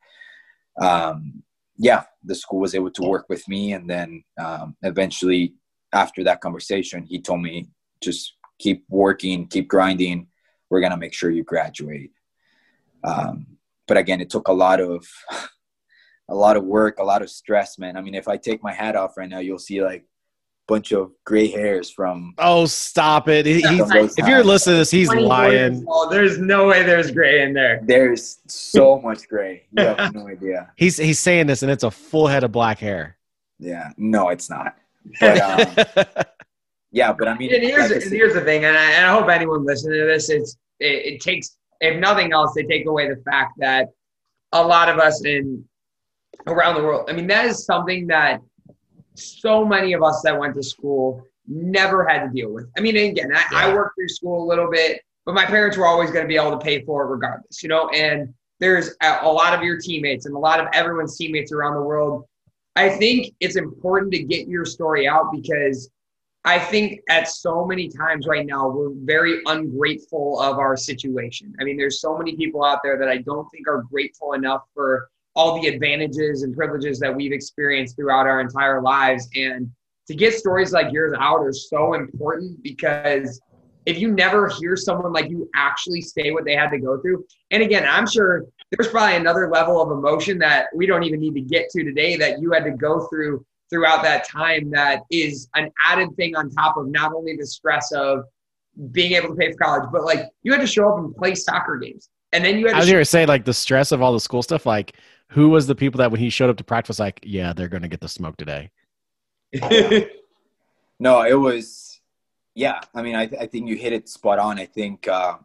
[0.81, 1.43] um,
[1.77, 3.73] yeah, the school was able to work with me.
[3.73, 5.53] And then um, eventually,
[5.93, 7.67] after that conversation, he told me
[8.01, 10.27] just keep working, keep grinding.
[10.69, 12.11] We're gonna make sure you graduate.
[13.03, 13.45] Um,
[13.87, 15.05] but again, it took a lot of
[16.29, 17.97] a lot of work, a lot of stress, man.
[17.97, 20.05] I mean, if I take my hat off right now, you'll see like a
[20.67, 22.33] bunch of gray hairs from.
[22.37, 23.45] Oh, stop it!
[23.45, 25.85] He, if you're listening to this, he's lying.
[26.09, 27.81] There's no way there's gray in there.
[27.83, 29.65] There's so much gray.
[29.71, 30.71] You have no idea.
[30.75, 33.17] He's he's saying this, and it's a full head of black hair.
[33.59, 34.75] Yeah, no, it's not.
[35.19, 36.05] But um,
[36.91, 39.29] yeah, but I mean, and here's like here's the thing, and I, and I, hope
[39.29, 43.21] anyone listening to this, it's it, it takes if nothing else, they take away the
[43.29, 43.89] fact that
[44.51, 45.63] a lot of us in
[46.47, 47.09] around the world.
[47.09, 48.41] I mean, that is something that
[49.15, 52.67] so many of us that went to school never had to deal with.
[52.77, 53.57] I mean, again, I, yeah.
[53.57, 56.35] I worked through school a little bit, but my parents were always going to be
[56.35, 57.89] able to pay for it regardless, you know.
[57.89, 61.75] And there's a, a lot of your teammates and a lot of everyone's teammates around
[61.75, 62.25] the world.
[62.75, 65.89] I think it's important to get your story out because
[66.43, 71.53] I think at so many times right now, we're very ungrateful of our situation.
[71.59, 74.61] I mean, there's so many people out there that I don't think are grateful enough
[74.73, 79.27] for all the advantages and privileges that we've experienced throughout our entire lives.
[79.35, 79.69] And
[80.07, 83.41] to get stories like yours out are so important because
[83.85, 87.25] if you never hear someone like you actually say what they had to go through,
[87.51, 91.35] and again, I'm sure there's probably another level of emotion that we don't even need
[91.35, 95.49] to get to today that you had to go through throughout that time that is
[95.55, 98.23] an added thing on top of not only the stress of
[98.91, 101.35] being able to pay for college, but like you had to show up and play
[101.35, 102.09] soccer games.
[102.31, 104.43] And then you had I was to say like the stress of all the school
[104.43, 104.95] stuff, like
[105.35, 107.83] who was the people that when he showed up to practice like, yeah, they're going
[107.83, 108.71] to get the smoke today?
[110.97, 111.99] no, it was,
[112.53, 112.79] yeah.
[112.93, 114.57] I mean, I, th- I think you hit it spot on.
[114.57, 115.35] I think, uh,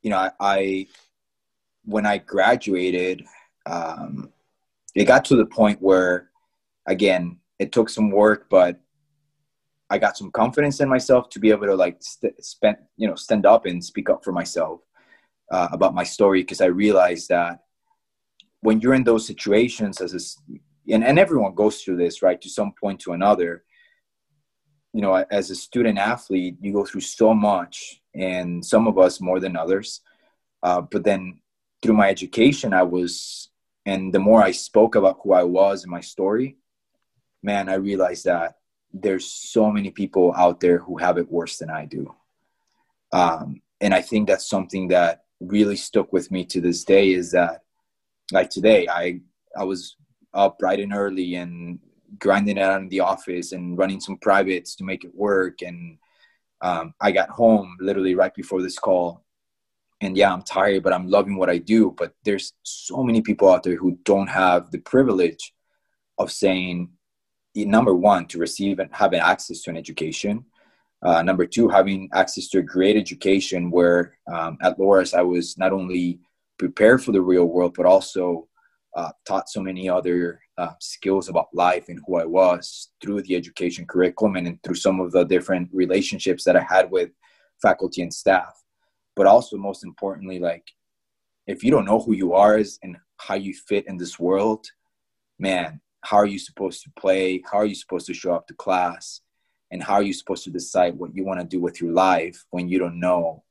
[0.00, 0.86] you know, I, I,
[1.84, 3.22] when I graduated,
[3.66, 4.32] um,
[4.94, 6.30] it got to the point where,
[6.86, 8.80] again, it took some work, but
[9.90, 13.14] I got some confidence in myself to be able to like st- spend, you know,
[13.14, 14.80] stand up and speak up for myself
[15.52, 17.60] uh, about my story because I realized that
[18.60, 20.52] when you're in those situations as a,
[20.92, 23.64] and, and everyone goes through this right to some point to another
[24.92, 29.20] you know as a student athlete you go through so much and some of us
[29.20, 30.00] more than others.
[30.64, 31.40] Uh, but then
[31.80, 33.48] through my education i was
[33.86, 36.56] and the more i spoke about who i was and my story
[37.42, 38.56] man i realized that
[38.92, 42.14] there's so many people out there who have it worse than i do.
[43.12, 47.30] Um, and i think that's something that really stuck with me to this day is
[47.30, 47.62] that
[48.32, 49.20] like today i
[49.56, 49.96] i was
[50.34, 51.78] up bright and early and
[52.18, 55.62] grinding out in the office and running some privates to make it work.
[55.62, 55.98] And
[56.60, 59.24] um, i got home literally right before this call.
[60.00, 61.94] And yeah i'm tired but i'm loving what i do.
[61.96, 65.52] But there's so many people out there who don't have the privilege
[66.18, 66.90] of saying
[67.54, 70.44] number one to receive and having access to an education.
[71.02, 75.56] Uh, number two having access to a great education where um, at loras i was
[75.56, 76.20] not only
[76.60, 78.46] prepared for the real world, but also
[78.94, 83.34] uh, taught so many other uh, skills about life and who I was through the
[83.34, 87.12] education curriculum and through some of the different relationships that I had with
[87.62, 88.52] faculty and staff.
[89.16, 90.66] But also, most importantly, like
[91.46, 94.66] if you don't know who you are and how you fit in this world,
[95.38, 97.42] man, how are you supposed to play?
[97.50, 99.22] How are you supposed to show up to class?
[99.70, 102.44] And how are you supposed to decide what you want to do with your life
[102.50, 103.44] when you don't know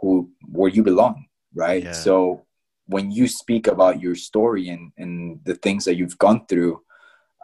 [0.00, 1.26] who where you belong?
[1.54, 1.84] right?
[1.84, 1.92] Yeah.
[1.92, 2.43] So
[2.86, 6.82] when you speak about your story and, and the things that you've gone through,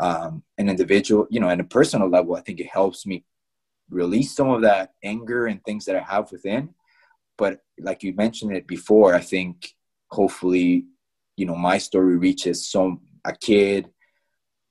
[0.00, 3.24] um, an individual, you know, at a personal level, I think it helps me
[3.88, 6.74] release some of that anger and things that I have within.
[7.36, 9.74] But like you mentioned it before, I think
[10.10, 10.86] hopefully,
[11.36, 13.90] you know, my story reaches some a kid,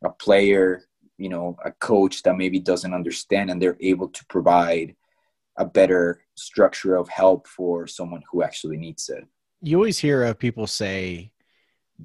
[0.03, 0.83] a player,
[1.17, 4.95] you know, a coach that maybe doesn't understand and they're able to provide
[5.57, 9.27] a better structure of help for someone who actually needs it.
[9.61, 11.31] You always hear of people say,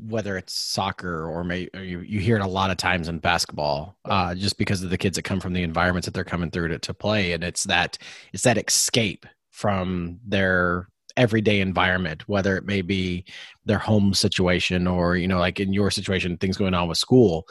[0.08, 3.18] whether it's soccer or, may, or you, you hear it a lot of times in
[3.20, 6.50] basketball, uh, just because of the kids that come from the environments that they're coming
[6.50, 7.96] through to, to play, and it's that
[8.32, 13.24] it's that escape from their everyday environment, whether it may be
[13.64, 17.46] their home situation or you know, like in your situation, things going on with school.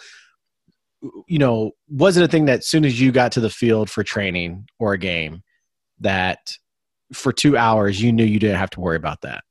[1.27, 4.03] You know, was it a thing that soon as you got to the field for
[4.03, 5.43] training or a game,
[6.01, 6.57] that
[7.13, 9.45] for two hours you knew you didn't have to worry about that,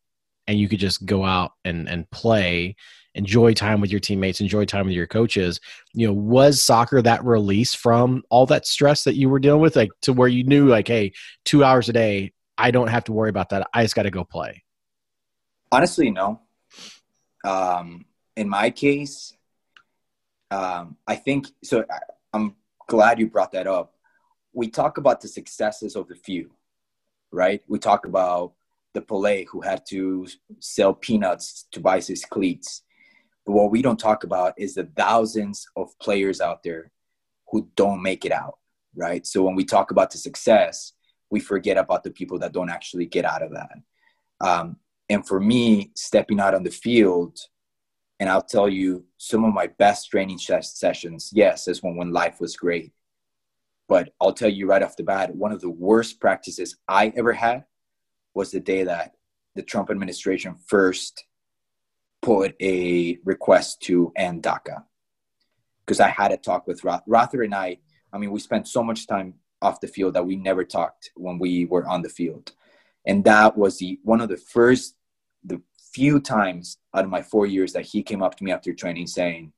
[0.46, 2.76] and you could just go out and and play,
[3.14, 5.60] enjoy time with your teammates, enjoy time with your coaches.
[5.92, 9.76] You know, was soccer that release from all that stress that you were dealing with,
[9.76, 11.12] like to where you knew, like, hey,
[11.44, 13.68] two hours a day, I don't have to worry about that.
[13.74, 14.62] I just got to go play.
[15.70, 16.40] Honestly, no.
[17.44, 18.04] Um,
[18.36, 19.34] in my case,
[20.50, 21.84] um, I think so.
[21.90, 21.98] I,
[22.32, 22.56] I'm
[22.88, 23.94] glad you brought that up.
[24.52, 26.52] We talk about the successes of the few,
[27.30, 27.62] right?
[27.68, 28.52] We talk about
[28.94, 30.26] the Pelé who had to
[30.60, 32.82] sell peanuts to buy his cleats.
[33.44, 36.92] But what we don't talk about is the thousands of players out there
[37.50, 38.58] who don't make it out,
[38.94, 39.26] right?
[39.26, 40.92] So when we talk about the success,
[41.30, 43.70] we forget about the people that don't actually get out of that.
[44.40, 44.76] Um,
[45.08, 47.38] and for me, stepping out on the field
[48.22, 52.38] and I'll tell you, some of my best training sessions, yes, is when, when life
[52.38, 52.92] was great.
[53.88, 57.32] But I'll tell you right off the bat, one of the worst practices I ever
[57.32, 57.64] had
[58.34, 59.14] was the day that
[59.54, 61.24] the Trump administration first
[62.20, 64.84] put a request to end DACA.
[65.84, 67.02] Because I had a talk with Roth.
[67.06, 67.78] Rother and I,
[68.12, 71.38] I mean, we spent so much time off the field that we never talked when
[71.38, 72.52] we were on the field.
[73.06, 74.96] And that was the one of the first
[75.44, 75.60] the
[75.92, 79.06] few times out of my four years that he came up to me after training
[79.06, 79.52] saying,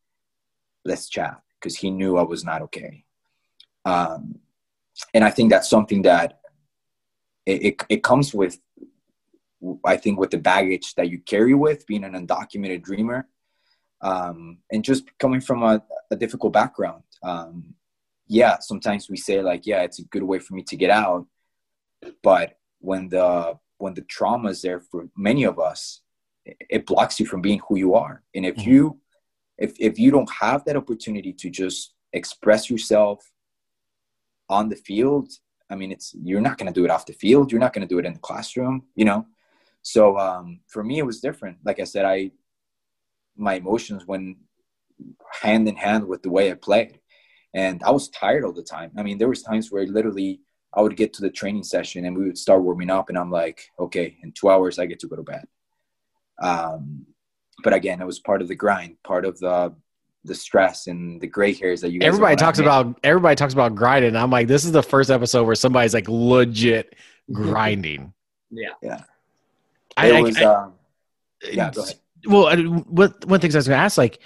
[0.85, 3.05] let's chat, because he knew I was not okay.
[3.85, 4.41] Um,
[5.12, 6.41] and I think that's something that
[7.47, 8.59] it, it, it, comes with,
[9.84, 13.28] I think, with the baggage that you carry with being an undocumented dreamer
[14.01, 17.03] um, and just coming from a, a difficult background.
[17.22, 17.74] Um,
[18.26, 21.26] yeah, sometimes we say like, yeah, it's a good way for me to get out.
[22.22, 26.01] But when the when the trauma is there for many of us,
[26.45, 28.70] it blocks you from being who you are and if mm-hmm.
[28.70, 29.01] you
[29.59, 33.32] if if you don't have that opportunity to just express yourself
[34.49, 35.32] on the field
[35.70, 37.50] i mean it's you're not going to do it off the field.
[37.50, 39.26] You're not going to do it in the classroom you know?
[39.82, 41.58] So um, for me it was different.
[41.64, 42.30] Like i said i
[43.36, 44.38] my emotions went
[45.42, 47.00] hand in hand with the way i played.
[47.52, 48.92] And i was tired all the time.
[48.96, 50.40] I mean there was times where literally
[50.74, 53.30] i would get to the training session and we would start warming up and i'm
[53.30, 55.46] like okay in two hours i get to go to bed.
[56.42, 57.06] Um,
[57.62, 59.74] but again, it was part of the grind, part of the
[60.25, 62.01] the stress and the gray hairs that you.
[62.03, 62.99] everybody talks about.
[63.05, 64.16] Everybody talks about grinding.
[64.16, 66.95] I'm like, this is the first episode where somebody's like legit
[67.33, 68.12] grinding.
[68.51, 69.03] yeah, yeah.
[69.97, 70.37] I, it was.
[70.37, 70.72] I, um,
[71.51, 71.99] yeah, go ahead.
[72.27, 74.18] Well, what one thing I was going to ask, like,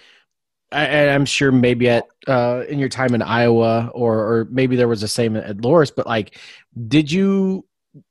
[0.71, 4.89] I, am sure maybe at uh, in your time in Iowa, or or maybe there
[4.89, 6.39] was the same at Loras but like,
[6.87, 7.65] did you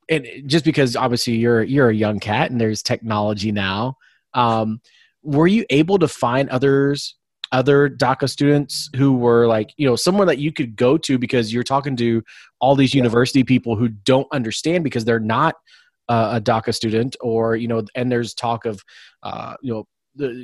[0.09, 3.97] and just because obviously you're you're a young cat and there's technology now
[4.33, 4.81] um,
[5.23, 7.15] were you able to find others
[7.51, 11.53] other DACA students who were like, you know, someone that you could go to because
[11.53, 12.23] you're talking to
[12.59, 12.99] all these yeah.
[12.99, 15.55] university people who don't understand because they're not
[16.09, 18.81] uh, a DACA student, or you know, and there's talk of,
[19.23, 19.87] uh, you know,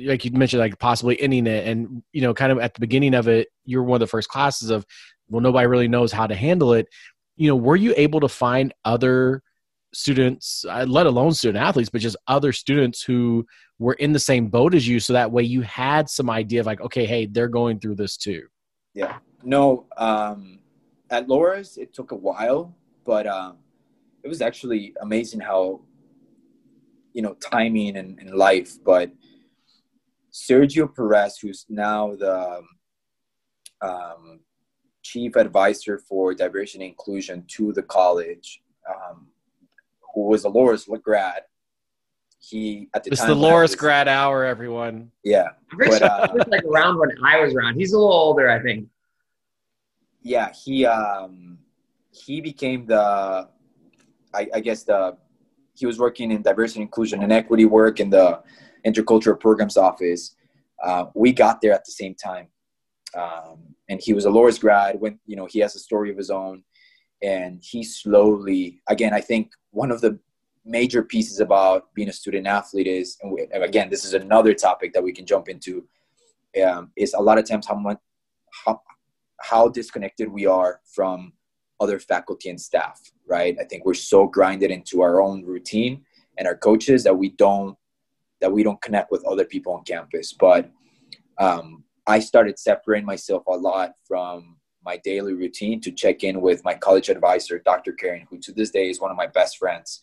[0.06, 3.14] like you mentioned, like possibly ending it, and you know, kind of at the beginning
[3.14, 4.84] of it, you're one of the first classes of,
[5.28, 6.86] well, nobody really knows how to handle it
[7.36, 9.42] you know, were you able to find other
[9.94, 13.46] students, uh, let alone student athletes, but just other students who
[13.78, 16.66] were in the same boat as you, so that way you had some idea of
[16.66, 18.42] like, okay, hey, they're going through this too.
[18.94, 19.18] Yeah.
[19.42, 19.86] No.
[19.96, 20.60] Um,
[21.10, 22.74] at Loras, it took a while,
[23.04, 23.58] but um,
[24.22, 25.80] it was actually amazing how
[27.12, 28.72] you know timing and, and life.
[28.84, 29.12] But
[30.32, 32.62] Sergio Perez, who's now the
[33.80, 34.40] um,
[35.02, 39.28] chief advisor for diversity and inclusion to the college, um,
[40.14, 41.42] who was a Loras grad.
[42.38, 43.30] He at the it's time.
[43.30, 45.10] It's the Loras was, grad hour, everyone.
[45.24, 45.48] Yeah,
[45.78, 47.74] but, uh, was like around when I was around.
[47.74, 48.88] He's a little older, I think.
[50.22, 51.58] Yeah, he um,
[52.10, 53.48] he became the,
[54.32, 55.16] I, I guess the,
[55.74, 58.40] he was working in diversity, inclusion, and equity work in the
[58.86, 60.36] intercultural programs office.
[60.82, 62.48] Uh, we got there at the same time.
[63.16, 65.00] Um, and he was a Loras grad.
[65.00, 66.62] When you know he has a story of his own,
[67.22, 70.18] and he slowly, again, I think one of the
[70.64, 74.92] major pieces about being a student athlete is, and, we, again, this is another topic
[74.94, 75.86] that we can jump into,
[76.64, 77.98] um, is a lot of times how much
[78.64, 78.80] how,
[79.40, 81.32] how disconnected we are from
[81.80, 83.00] other faculty and staff.
[83.26, 83.56] Right?
[83.60, 86.04] I think we're so grinded into our own routine
[86.38, 87.76] and our coaches that we don't
[88.40, 90.32] that we don't connect with other people on campus.
[90.32, 90.70] But
[91.38, 96.64] um, I started separating myself a lot from my daily routine to check in with
[96.64, 97.92] my college advisor, Dr.
[97.92, 100.02] Karen, who to this day is one of my best friends,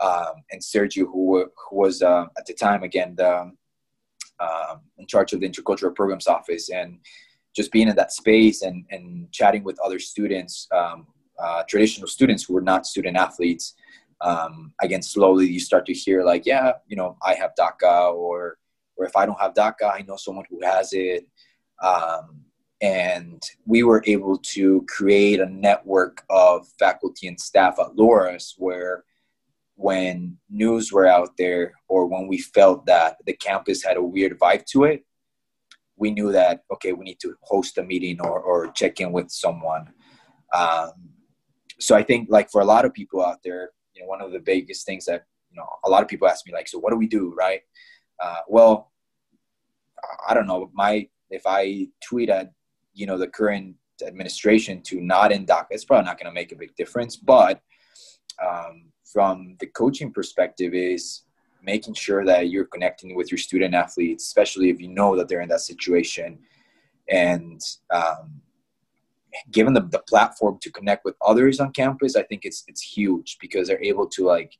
[0.00, 3.52] um, and Sergio, who, who was uh, at the time again the,
[4.40, 6.70] um, in charge of the intercultural programs office.
[6.70, 6.98] And
[7.54, 11.06] just being in that space and and chatting with other students, um,
[11.38, 13.74] uh, traditional students who were not student athletes.
[14.20, 18.58] Um, again, slowly you start to hear like, yeah, you know, I have DACA, or
[18.96, 21.26] or if I don't have DACA, I know someone who has it.
[21.82, 22.44] Um,
[22.82, 29.04] and we were able to create a network of faculty and staff at Loras where
[29.74, 34.38] when news were out there or when we felt that the campus had a weird
[34.38, 35.04] vibe to it
[35.96, 39.30] we knew that okay we need to host a meeting or, or check in with
[39.30, 39.88] someone.
[40.52, 40.92] Um,
[41.78, 44.32] so i think like for a lot of people out there you know one of
[44.32, 46.90] the biggest things that you know a lot of people ask me like so what
[46.90, 47.60] do we do right?
[48.22, 48.92] Uh, well
[50.28, 50.70] i don't know.
[50.74, 52.52] My if i tweet at
[52.94, 53.76] you know the current
[54.06, 57.16] administration to not in DACA, it's probably not going to make a big difference.
[57.16, 57.60] But
[58.42, 61.22] um, from the coaching perspective, is
[61.62, 65.42] making sure that you're connecting with your student athletes, especially if you know that they're
[65.42, 66.38] in that situation,
[67.08, 67.60] and
[67.90, 68.40] um,
[69.50, 72.16] given them the platform to connect with others on campus.
[72.16, 74.56] I think it's it's huge because they're able to like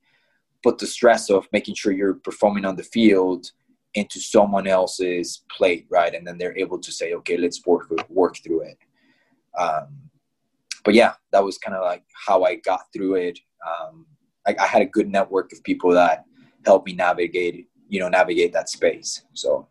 [0.63, 3.51] put the stress of making sure you're performing on the field
[3.95, 6.15] into someone else's plate, right?
[6.15, 8.79] And then they're able to say, okay, let's work work through it.
[9.59, 10.11] Um,
[10.85, 13.39] but yeah, that was kind of like how I got through it.
[13.67, 14.07] Um,
[14.47, 16.25] I, I, had a good network of people that
[16.65, 19.23] helped me navigate, you know, navigate that space.
[19.35, 19.69] So,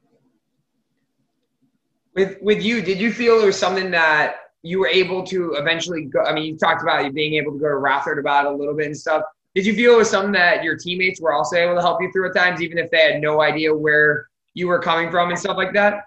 [2.14, 6.06] with with you, did you feel it was something that you were able to eventually
[6.06, 6.24] go?
[6.24, 8.76] I mean, you talked about you being able to go to Rathard about a little
[8.76, 9.24] bit and stuff.
[9.56, 12.12] Did you feel it was something that your teammates were also able to help you
[12.12, 15.40] through at times, even if they had no idea where you were coming from and
[15.40, 16.04] stuff like that?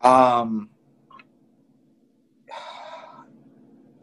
[0.00, 0.70] Um,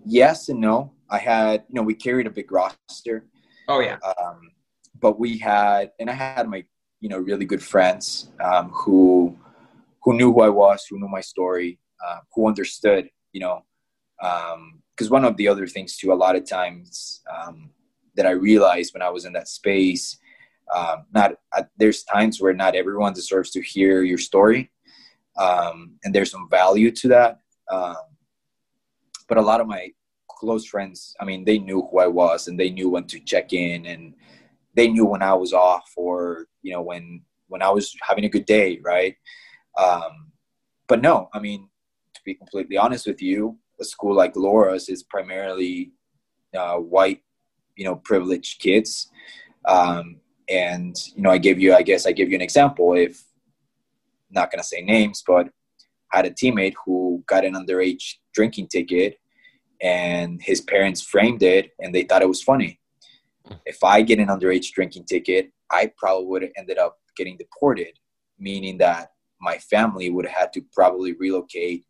[0.06, 0.91] yes and no.
[1.10, 3.28] I had, you know, we carried a big roster.
[3.70, 3.98] Oh yeah.
[4.22, 4.52] Um,
[5.00, 6.66] but we had, and I had my,
[7.00, 9.38] you know, really good friends um, who,
[10.04, 13.64] who knew who I was, who knew my story, uh, who understood, you know,
[14.20, 17.70] because um, one of the other things too, a lot of times, um,
[18.16, 20.18] that I realized when I was in that space.
[20.74, 21.34] Um, not
[21.78, 24.72] there's times where not everyone deserves to hear your story,
[25.38, 27.39] um, and there's some value to that.
[27.72, 27.95] Um,
[29.28, 29.91] but a lot of my
[30.28, 33.53] close friends, I mean, they knew who I was, and they knew when to check
[33.53, 34.16] in, and
[34.76, 38.30] they knew when I was off, or you know when when I was having a
[38.30, 39.16] good day, right?
[39.78, 40.32] Um,
[40.88, 41.70] but no, I mean,
[42.13, 45.91] to be completely honest with you, a school like Loras is primarily
[46.57, 47.22] uh, white
[47.76, 49.09] you know privileged kids.
[49.65, 50.17] Um,
[50.49, 53.23] and you know i give you i guess i give you an example if
[54.30, 55.47] not going to say names but
[56.13, 59.17] I had a teammate who got an underage drinking ticket
[59.82, 62.80] and his parents framed it and they thought it was funny.
[63.65, 67.93] If i get an underage drinking ticket i probably would have ended up getting deported
[68.39, 69.11] meaning that
[69.41, 71.86] my family would have had to probably relocate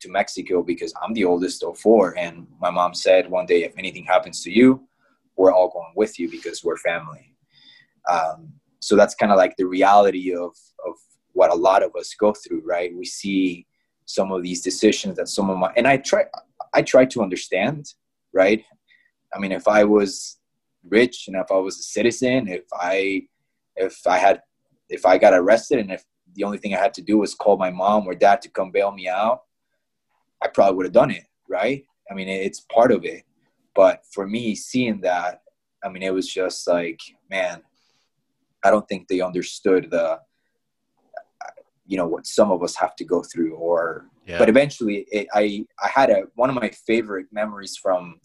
[0.00, 2.16] to mexico because i'm the oldest of four.
[2.18, 4.88] And my mom said one day if anything happens to you
[5.38, 7.34] we're all going with you because we're family.
[8.10, 10.54] Um, so that's kind of like the reality of
[10.86, 10.94] of
[11.32, 12.94] what a lot of us go through, right?
[12.94, 13.66] We see
[14.04, 16.24] some of these decisions that some of my and I try
[16.74, 17.94] I try to understand,
[18.32, 18.62] right?
[19.34, 20.38] I mean, if I was
[20.88, 23.22] rich and if I was a citizen, if I
[23.76, 24.42] if I had
[24.88, 27.56] if I got arrested and if the only thing I had to do was call
[27.56, 29.42] my mom or dad to come bail me out,
[30.42, 31.84] I probably would have done it, right?
[32.10, 33.24] I mean, it's part of it.
[33.78, 35.42] But for me, seeing that,
[35.84, 36.98] I mean, it was just like,
[37.30, 37.62] man,
[38.64, 40.18] I don't think they understood the,
[41.86, 43.54] you know, what some of us have to go through.
[43.54, 44.36] Or, yeah.
[44.36, 48.20] but eventually, it, I I had a one of my favorite memories from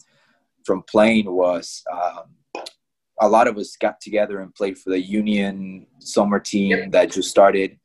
[0.64, 1.84] from playing was.
[1.92, 2.64] Um,
[3.20, 6.90] a lot of us got together and played for the union summer team yep.
[6.90, 7.78] that just started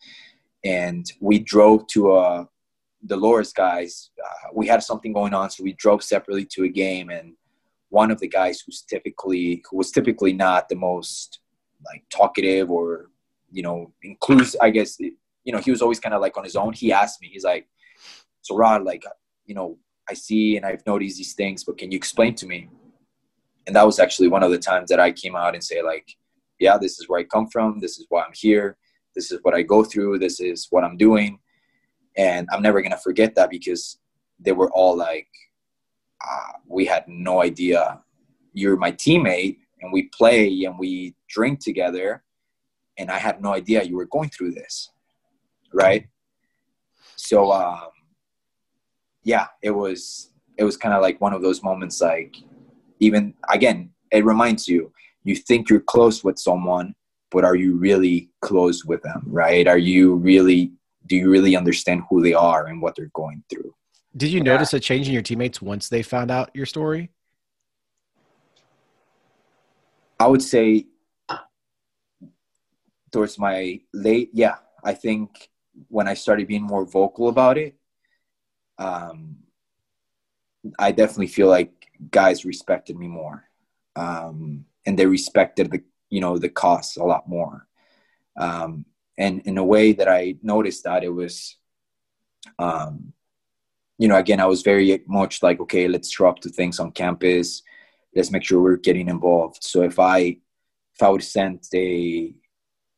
[0.66, 2.46] and we drove to a uh,
[3.04, 6.68] the Loras guys uh, we had something going on so we drove separately to a
[6.68, 7.36] game and
[7.90, 11.40] one of the guys who's typically who was typically not the most
[11.86, 13.10] like talkative or
[13.52, 14.98] you know inclusive i guess
[15.44, 16.74] you know he was always kind of like on his own.
[16.74, 17.68] He asked me he's like
[18.42, 19.04] so rod like
[19.46, 19.78] you know
[20.08, 22.70] i see and i've noticed these things but can you explain to me?
[23.68, 26.08] And that was actually one of the times that i came out and say like
[26.60, 27.80] yeah this is where i come from.
[27.80, 28.78] This is why i'm here.
[29.16, 30.20] This is what i go through.
[30.20, 31.40] This is what i'm doing.
[32.18, 33.98] And i'm never to forget that because
[34.40, 35.28] they were all like
[36.28, 38.02] uh, we had no idea.
[38.54, 42.24] You're my teammate and we play and we drink together
[42.98, 44.90] and i had no idea you were going through this
[45.74, 46.08] right?
[47.16, 47.90] So um,
[49.24, 52.38] yeah it was it was kind of like one of those moments like
[53.00, 54.92] even again it reminds you
[55.24, 56.96] you think you're close with someone
[57.32, 59.68] but are you really close with them right?
[59.68, 60.72] Are you really
[61.06, 63.74] do you really understand who they are and what they're going through
[64.20, 67.10] did you notice a change in your teammates once they found out your story?
[70.20, 70.86] I would say
[73.12, 75.50] towards my late yeah i think
[75.88, 77.76] when i started being more vocal about it
[78.78, 79.38] um,
[80.78, 83.44] i definitely feel like guys respected me more
[83.96, 87.68] um, and they respected the you know the costs a lot more.
[88.38, 88.86] Um,
[89.18, 91.58] and in a way that i noticed that it was
[92.58, 93.14] um,
[94.00, 97.62] you know again i was very much like okay let's up to things on campus.
[98.16, 99.64] Let's make sure we're getting involved.
[99.64, 100.20] So if i
[100.96, 102.34] if i would send a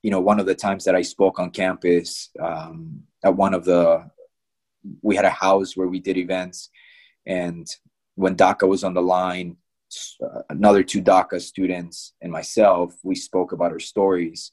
[0.03, 3.65] you know one of the times that i spoke on campus um, at one of
[3.65, 4.09] the
[5.01, 6.69] we had a house where we did events.
[7.25, 7.67] And
[8.15, 9.57] when DACA was on the line
[10.23, 14.51] uh, another two DACA students and myself, we spoke about our stories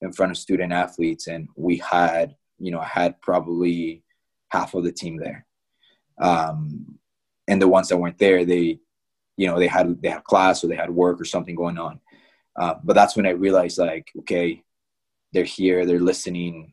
[0.00, 4.02] in front of student athletes, and we had, you know, had probably
[4.50, 5.44] half of the team there.
[6.20, 6.98] Um,
[7.46, 8.78] and the ones that weren't there, they,
[9.36, 12.00] you know, they had they had class or they had work or something going on.
[12.56, 14.62] Uh, but that's when I realized, like, okay,
[15.32, 16.72] they're here, they're listening,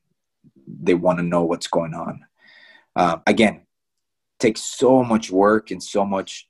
[0.68, 2.26] they want to know what's going on.
[2.96, 3.66] Uh, again,
[4.40, 6.48] takes so much work and so much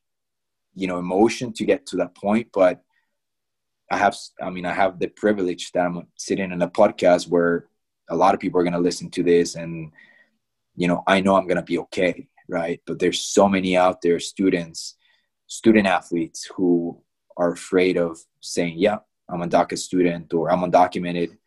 [0.74, 2.82] you know emotion to get to that point but
[3.92, 7.68] i have i mean i have the privilege that i'm sitting in a podcast where
[8.10, 9.92] a lot of people are going to listen to this and
[10.76, 14.02] you know i know i'm going to be okay right but there's so many out
[14.02, 14.96] there students
[15.48, 17.02] student athletes who
[17.38, 18.98] are afraid of saying yeah
[19.30, 21.38] i'm a daca student or i'm undocumented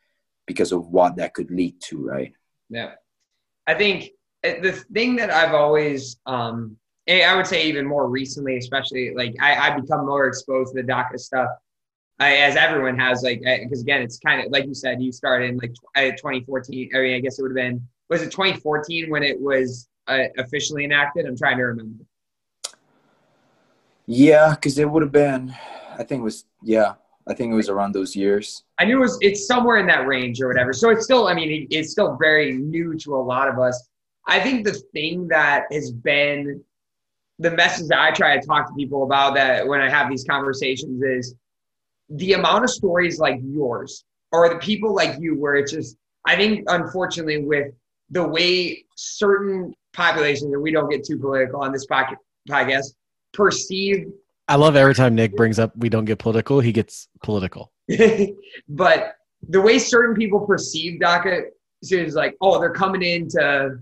[0.47, 2.33] because of what that could lead to right
[2.69, 2.93] yeah
[3.67, 4.11] i think
[4.43, 6.77] eh, the thing that i've always um
[7.11, 10.87] I would say even more recently, especially like I, I become more exposed to the
[10.87, 11.49] DACA stuff
[12.21, 15.51] I, as everyone has, like, because again, it's kind of like you said, you started
[15.51, 15.73] in like
[16.17, 16.91] 2014.
[16.95, 20.25] I mean, I guess it would have been, was it 2014 when it was uh,
[20.39, 21.27] officially enacted?
[21.27, 22.05] I'm trying to remember.
[24.07, 25.55] Yeah, because it would have been,
[25.99, 26.95] I think it was, yeah,
[27.27, 28.65] I think it was around those years.
[28.79, 30.73] I knew it was, it's somewhere in that range or whatever.
[30.73, 33.89] So it's still, I mean, it, it's still very new to a lot of us.
[34.27, 36.63] I think the thing that has been
[37.39, 40.25] the message that I try to talk to people about that when I have these
[40.25, 41.35] conversations is
[42.11, 46.37] the amount of stories like yours or the people like you where it's just I
[46.37, 47.73] think unfortunately with
[48.11, 52.95] the way certain populations and we don't get too political on this podcast
[53.33, 54.07] perceive
[54.49, 57.71] I love every time Nick brings up we don't get political, he gets political.
[58.69, 61.43] but the way certain people perceive DACA
[61.83, 63.79] is like, oh, they're coming in to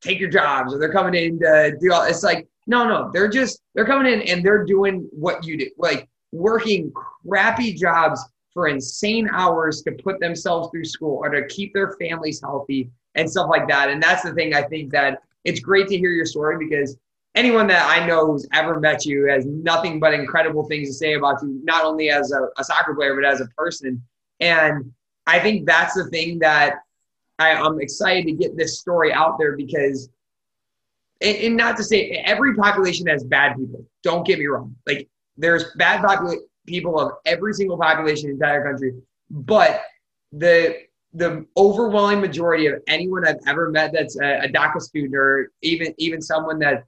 [0.00, 3.28] take your jobs or they're coming in to do all it's like no, no, they're
[3.28, 6.92] just they're coming in and they're doing what you do, like working
[7.26, 12.40] crappy jobs for insane hours to put themselves through school or to keep their families
[12.40, 13.90] healthy and stuff like that.
[13.90, 16.96] And that's the thing I think that it's great to hear your story because
[17.34, 21.14] anyone that I know who's ever met you has nothing but incredible things to say
[21.14, 24.02] about you, not only as a, a soccer player, but as a person.
[24.40, 24.92] And
[25.26, 26.76] I think that's the thing that
[27.38, 30.08] I, I'm excited to get this story out there because
[31.22, 33.84] and, and not to say every population has bad people.
[34.02, 34.74] Don't get me wrong.
[34.86, 38.94] Like there's bad popula- people of every single population in the entire country,
[39.30, 39.82] but
[40.32, 40.85] the
[41.16, 45.94] the overwhelming majority of anyone I've ever met that's a, a DACA student or even
[45.98, 46.84] even someone that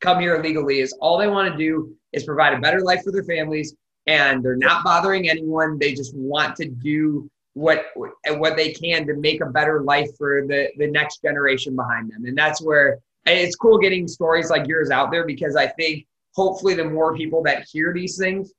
[0.00, 3.12] come here illegally is all they want to do is provide a better life for
[3.12, 3.74] their families
[4.08, 5.78] and they're not bothering anyone.
[5.78, 10.44] They just want to do what what they can to make a better life for
[10.46, 12.24] the the next generation behind them.
[12.24, 16.74] And that's where it's cool getting stories like yours out there because I think hopefully
[16.74, 18.52] the more people that hear these things,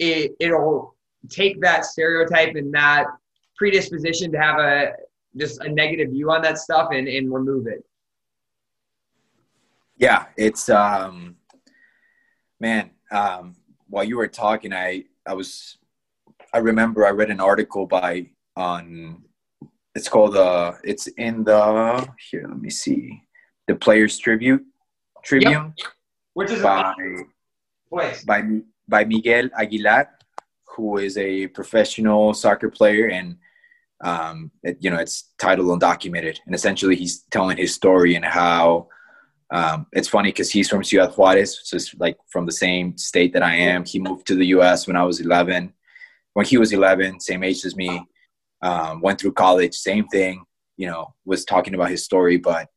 [0.00, 0.96] it it'll
[1.28, 3.06] take that stereotype and that
[3.58, 4.92] predisposition to have a
[5.36, 7.84] just a negative view on that stuff and, and remove it.
[9.96, 11.36] Yeah, it's um
[12.60, 13.56] man, um
[13.88, 15.78] while you were talking I I was
[16.54, 19.24] I remember I read an article by on
[19.94, 23.22] it's called uh it's in the here let me see
[23.66, 24.64] the Players Tribute
[25.24, 25.88] Tribune, yep.
[26.34, 26.94] which is by
[28.24, 28.42] by
[28.88, 30.08] by Miguel Aguilar,
[30.74, 33.36] who is a professional soccer player, and
[34.02, 38.88] um, it, you know it's titled Undocumented, and essentially he's telling his story and how.
[39.50, 43.32] Um, it's funny because he's from Ciudad Juarez, so it's like from the same state
[43.32, 43.82] that I am.
[43.84, 44.86] He moved to the U.S.
[44.86, 45.72] when I was 11.
[46.34, 48.06] When he was 11, same age as me,
[48.60, 50.44] um, went through college, same thing.
[50.76, 52.68] You know, was talking about his story, but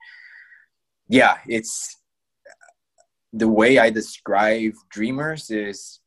[1.09, 1.97] yeah, it's
[3.33, 6.00] the way I describe dreamers is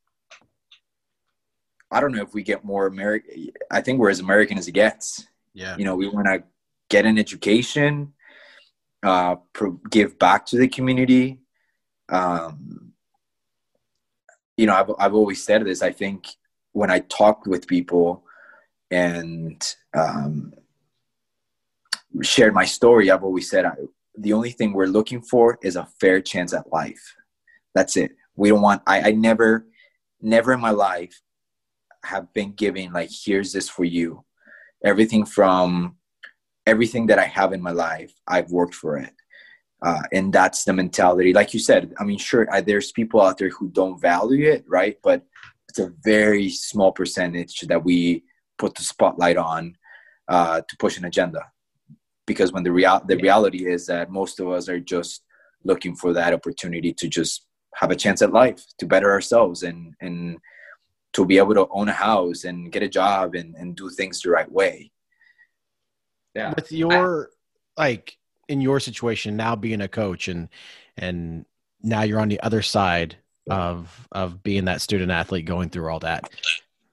[1.95, 3.49] I don't know if we get more American.
[3.71, 5.27] I think we're as American as it gets.
[5.53, 5.77] Yeah.
[5.77, 6.43] You know, we want to
[6.89, 8.13] get an education.
[9.03, 11.39] uh, pro- give back to the community.
[12.09, 12.93] Um,
[14.57, 15.81] you know, I've, I've always said this.
[15.81, 16.27] I think
[16.71, 18.23] when I talk with people
[18.89, 19.61] and
[19.93, 20.53] um,
[22.21, 23.75] shared my story, I've always said I,
[24.17, 27.15] the only thing we're looking for is a fair chance at life.
[27.75, 28.11] That's it.
[28.35, 28.81] We don't want.
[28.87, 29.67] I, I never,
[30.21, 31.21] never in my life
[32.05, 34.23] have been given like, here's this for you.
[34.83, 35.97] Everything from
[36.65, 39.13] everything that I have in my life, I've worked for it.
[39.81, 41.33] Uh, and that's the mentality.
[41.33, 44.65] Like you said, I mean, sure, I, there's people out there who don't value it,
[44.67, 44.97] right?
[45.03, 45.23] But
[45.69, 48.23] it's a very small percentage that we
[48.57, 49.75] put the spotlight on
[50.27, 51.41] uh, to push an agenda.
[52.25, 55.23] Because when the real the reality is that most of us are just
[55.63, 57.45] looking for that opportunity to just
[57.75, 60.39] have a chance at life, to better ourselves, and and
[61.15, 64.21] to be able to own a house and get a job and and do things
[64.21, 64.91] the right way.
[66.33, 66.53] Yeah.
[66.55, 67.29] With your
[67.77, 70.49] I, like in your situation now being a coach and
[70.97, 71.45] and
[71.81, 73.15] now you're on the other side
[73.49, 76.29] of of being that student athlete going through all that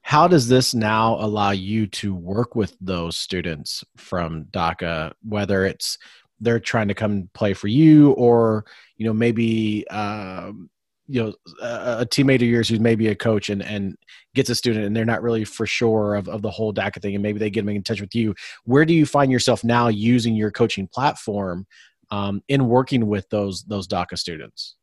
[0.03, 5.97] how does this now allow you to work with those students from DACA, whether it's
[6.41, 8.65] they're trying to come play for you or,
[8.97, 10.69] you know, maybe, um,
[11.07, 13.97] you know, a, a, teammate of yours who's maybe a coach and, and
[14.35, 17.13] gets a student and they're not really for sure of, of the whole DACA thing
[17.13, 18.33] and maybe they get them in touch with you.
[18.63, 21.67] Where do you find yourself now using your coaching platform
[22.09, 24.75] um, in working with those, those DACA students?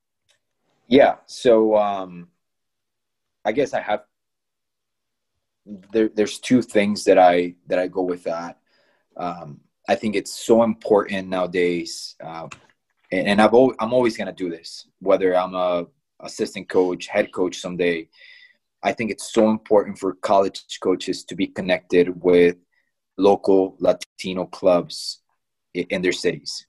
[0.89, 1.17] Yeah.
[1.27, 2.29] So, um,
[3.45, 4.03] I guess I have
[5.93, 8.59] there, there's two things that I that I go with that.
[9.17, 12.49] Um, I think it's so important nowadays, uh,
[13.11, 15.87] and, I've al- I'm always gonna do this, whether I'm a
[16.23, 18.09] assistant coach, head coach someday.
[18.83, 22.57] I think it's so important for college coaches to be connected with
[23.19, 25.21] local Latino clubs
[25.75, 26.67] in their cities,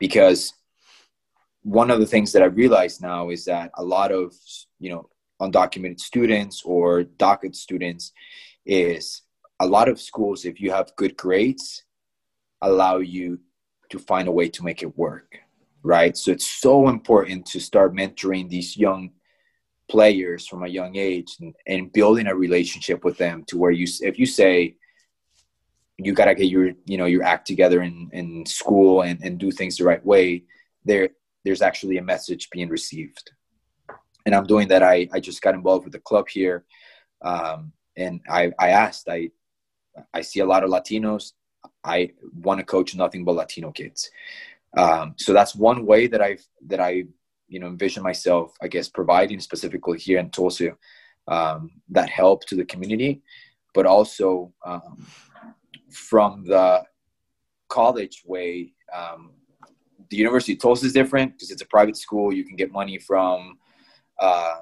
[0.00, 0.54] because
[1.62, 4.34] one of the things that I realize now is that a lot of
[4.80, 5.08] you know
[5.40, 8.12] undocumented students or DACA students
[8.64, 9.22] is
[9.60, 11.84] a lot of schools, if you have good grades,
[12.62, 13.40] allow you
[13.90, 15.38] to find a way to make it work,
[15.82, 16.16] right?
[16.16, 19.10] So it's so important to start mentoring these young
[19.88, 23.86] players from a young age and, and building a relationship with them to where you,
[24.00, 24.76] if you say,
[26.00, 29.36] you got to get your you know your act together in in school and, and
[29.36, 30.44] do things the right way
[30.84, 31.08] there
[31.44, 33.32] there's actually a message being received
[34.28, 34.82] and I'm doing that.
[34.82, 36.66] I, I just got involved with the club here.
[37.22, 39.30] Um, and I, I asked, I,
[40.12, 41.32] I see a lot of Latinos.
[41.82, 42.10] I
[42.42, 44.10] want to coach nothing but Latino kids.
[44.76, 47.04] Um, so that's one way that I've, that I,
[47.48, 50.76] you know, envision myself, I guess, providing specifically here in Tulsa,
[51.26, 53.22] um, that help to the community,
[53.74, 55.06] but also, um,
[55.90, 56.82] from the
[57.68, 59.32] college way, um,
[60.10, 62.32] the University of Tulsa is different because it's a private school.
[62.32, 63.58] You can get money from
[64.18, 64.60] uh,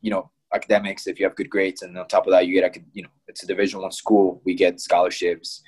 [0.00, 2.76] you know academics if you have good grades and on top of that you get
[2.92, 5.62] you know it's a division one school we get scholarships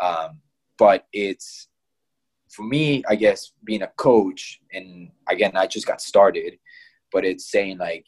[0.00, 0.40] um,
[0.78, 1.68] but it's
[2.50, 6.58] for me i guess being a coach and again i just got started
[7.12, 8.06] but it's saying like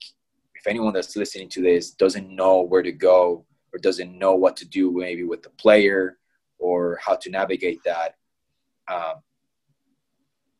[0.54, 4.56] if anyone that's listening to this doesn't know where to go or doesn't know what
[4.56, 6.18] to do maybe with the player
[6.58, 8.16] or how to navigate that
[8.88, 9.14] um,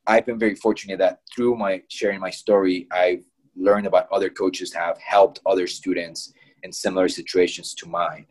[0.06, 3.24] i've been very fortunate that through my sharing my story i've
[3.56, 8.26] learned about other coaches have helped other students in similar situations to mine.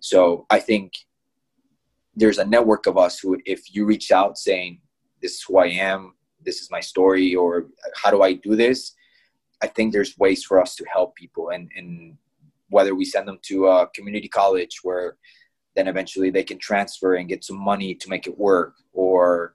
[0.00, 0.92] So I think
[2.18, 4.80] there's a network of us who, if you reach out saying,
[5.22, 6.14] This is who I am,
[6.44, 8.94] this is my story, or how do I do this?
[9.62, 11.50] I think there's ways for us to help people.
[11.50, 12.16] And, and
[12.70, 15.16] whether we send them to a community college where
[15.74, 19.54] then eventually they can transfer and get some money to make it work, or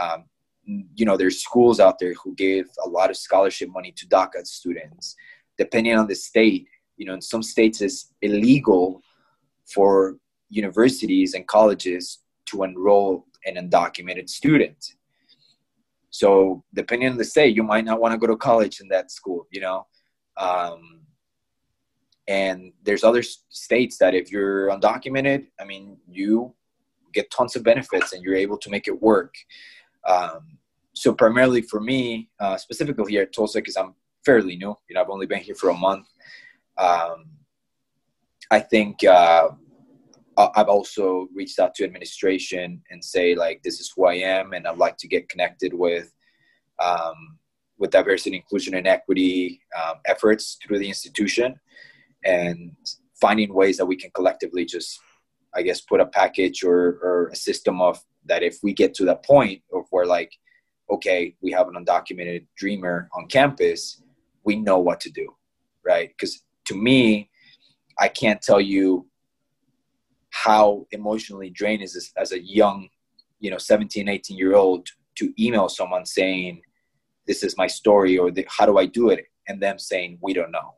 [0.00, 0.24] um,
[0.64, 4.46] you know there's schools out there who give a lot of scholarship money to DACA
[4.46, 5.16] students.
[5.58, 9.02] Depending on the state, you know, in some states it's illegal
[9.66, 10.16] for
[10.48, 14.94] universities and colleges to enroll an undocumented student.
[16.10, 19.10] So depending on the state, you might not want to go to college in that
[19.10, 19.86] school, you know.
[20.36, 21.00] Um,
[22.28, 26.54] and there's other states that if you're undocumented, I mean, you
[27.12, 29.34] get tons of benefits and you're able to make it work.
[30.06, 30.58] Um,
[30.94, 35.00] so primarily for me, uh, specifically here at Tulsa, because I'm fairly new, you know,
[35.00, 36.06] I've only been here for a month.
[36.78, 37.26] Um,
[38.50, 39.48] I think uh,
[40.36, 44.66] I've also reached out to administration and say like, this is who I am, and
[44.66, 46.12] I'd like to get connected with
[46.82, 47.38] um,
[47.78, 51.58] with diversity, inclusion, and equity um, efforts through the institution,
[52.24, 52.72] and
[53.20, 54.98] finding ways that we can collectively just,
[55.54, 59.04] I guess, put a package or, or a system of that if we get to
[59.04, 60.32] the point of where like
[60.90, 64.02] okay we have an undocumented dreamer on campus
[64.44, 65.34] we know what to do
[65.84, 66.08] right?
[66.08, 67.30] Because to me
[67.98, 69.06] i can't tell you
[70.34, 72.88] how emotionally drained is this as a young
[73.40, 76.60] you know 17 18 year old to email someone saying
[77.26, 79.26] this is my story or the, how do i do it?
[79.46, 80.74] and them saying we don't know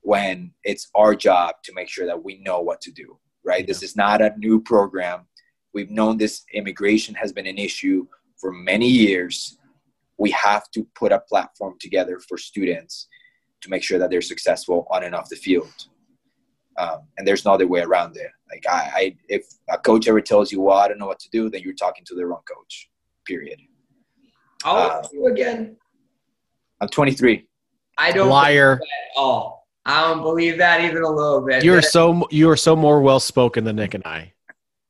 [0.00, 3.60] when it's our job to make sure that we know what to do right?
[3.60, 3.66] Yeah.
[3.66, 5.26] this is not a new program.
[5.72, 9.58] We've known this immigration has been an issue for many years.
[10.18, 13.08] We have to put a platform together for students
[13.62, 15.72] to make sure that they're successful on and off the field.
[16.76, 20.20] Um, and there's no other way around it like I, I if a coach ever
[20.20, 22.42] tells you well i don't know what to do then you're talking to the wrong
[22.48, 22.90] coach
[23.30, 23.60] period.
[24.62, 25.76] How old uh, are you again?
[26.80, 27.46] I'm 23
[27.98, 28.74] i don't liar.
[28.74, 29.66] at all.
[29.84, 31.64] I don't believe that even a little bit.
[31.64, 34.32] You're so you're so more well spoken than nick and i.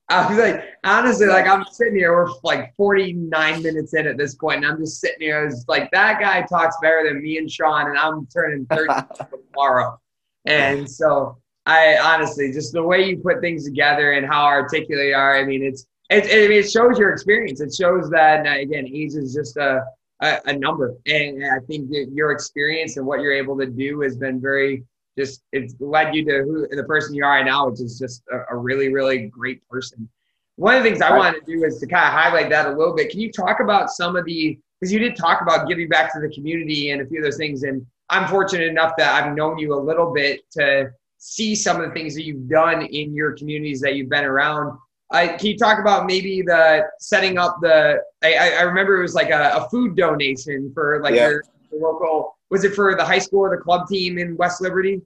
[0.09, 4.35] I was like, honestly, like I'm sitting here, we're like 49 minutes in at this
[4.35, 5.47] point, and I'm just sitting here.
[5.47, 8.93] It's like that guy talks better than me and Sean, and I'm turning 30
[9.53, 10.01] tomorrow.
[10.47, 15.15] And so I honestly, just the way you put things together and how articulate you
[15.15, 17.61] are, I mean, it's, it, it, I mean, it shows your experience.
[17.61, 19.85] It shows that, uh, again, age is just a,
[20.23, 20.97] a, a number.
[21.07, 24.85] And I think your experience and what you're able to do has been very,
[25.19, 28.23] just, it's led you to who the person you are right now, which is just
[28.33, 30.09] a, a really, really great person.
[30.57, 32.77] One of the things I wanted to do is to kind of highlight that a
[32.77, 33.11] little bit.
[33.11, 36.21] Can you talk about some of the, because you did talk about giving back to
[36.21, 37.63] the community and a few of those things.
[37.65, 40.91] And I'm fortunate enough that I've known you a little bit to
[41.21, 44.77] see some of the things that you've done in your communities that you've been around.
[45.13, 47.99] Uh, can you talk about maybe the setting up the?
[48.25, 51.29] I, I remember it was like a, a food donation for like yeah.
[51.29, 52.39] your, your, local.
[52.49, 55.03] Was it for the high school or the club team in West Liberty?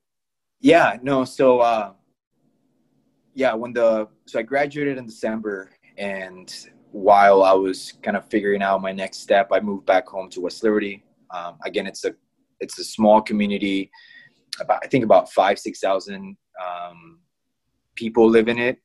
[0.60, 1.24] Yeah, no.
[1.24, 1.92] So, uh,
[3.34, 6.54] yeah, when the so I graduated in December, and
[6.92, 10.42] while I was kind of figuring out my next step, I moved back home to
[10.42, 11.02] West Liberty.
[11.30, 12.14] Um, again, it's a
[12.60, 13.90] it's a small community
[14.60, 17.18] about I think about five six thousand um,
[17.94, 18.78] people live in it.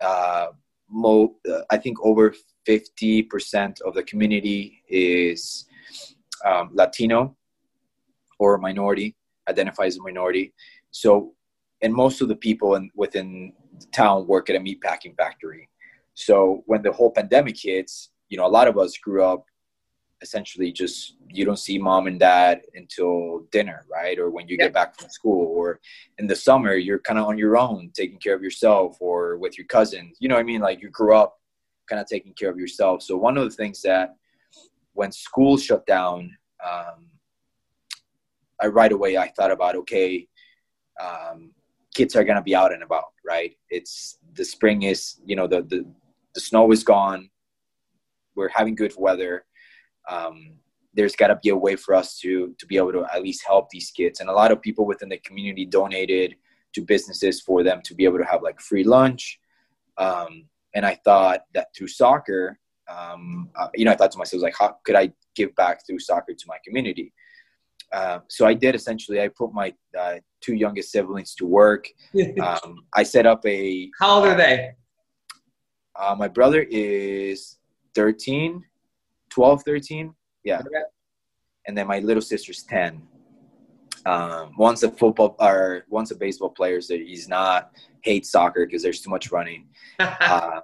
[0.00, 0.48] Uh,
[0.90, 1.36] mo-
[1.70, 2.34] I think over
[2.64, 5.66] fifty percent of the community is
[6.44, 7.36] um, Latino
[8.38, 9.16] or minority,
[9.48, 10.52] identifies as a minority.
[10.90, 11.34] So,
[11.82, 15.68] and most of the people in, within the town work at a meatpacking factory.
[16.14, 19.44] So when the whole pandemic hits, you know, a lot of us grew up
[20.22, 24.66] essentially just you don't see mom and dad until dinner right or when you yeah.
[24.66, 25.80] get back from school or
[26.18, 29.58] in the summer you're kind of on your own taking care of yourself or with
[29.58, 31.40] your cousins you know what i mean like you grew up
[31.88, 34.14] kind of taking care of yourself so one of the things that
[34.94, 36.30] when school shut down
[36.64, 37.10] um,
[38.62, 40.28] I right away I thought about okay,
[41.02, 41.50] um,
[41.94, 43.56] kids are gonna be out and about, right?
[43.68, 45.84] It's the spring is you know the the
[46.34, 47.28] the snow is gone.
[48.36, 49.44] We're having good weather
[50.08, 50.52] um,
[50.94, 53.44] there's got to be a way for us to to be able to at least
[53.46, 54.20] help these kids.
[54.20, 56.36] And a lot of people within the community donated
[56.74, 59.38] to businesses for them to be able to have like free lunch.
[59.98, 64.42] Um, and i thought that through soccer um, uh, you know i thought to myself
[64.42, 67.12] like how could i give back through soccer to my community?
[67.92, 69.20] Uh, so i did essentially.
[69.20, 71.88] I put my uh, two youngest siblings to work.
[72.42, 74.70] Um, i set up a how old are they?
[75.96, 77.58] uh, my brother is
[77.94, 78.62] 13
[79.32, 80.14] 12, 13.
[80.44, 80.60] Yeah.
[80.60, 80.68] Okay.
[81.66, 83.02] And then my little sister's 10.
[84.04, 87.70] Um, one's a football or one's a baseball player, so he's not
[88.02, 89.68] hates soccer because there's too much running.
[89.98, 90.60] uh,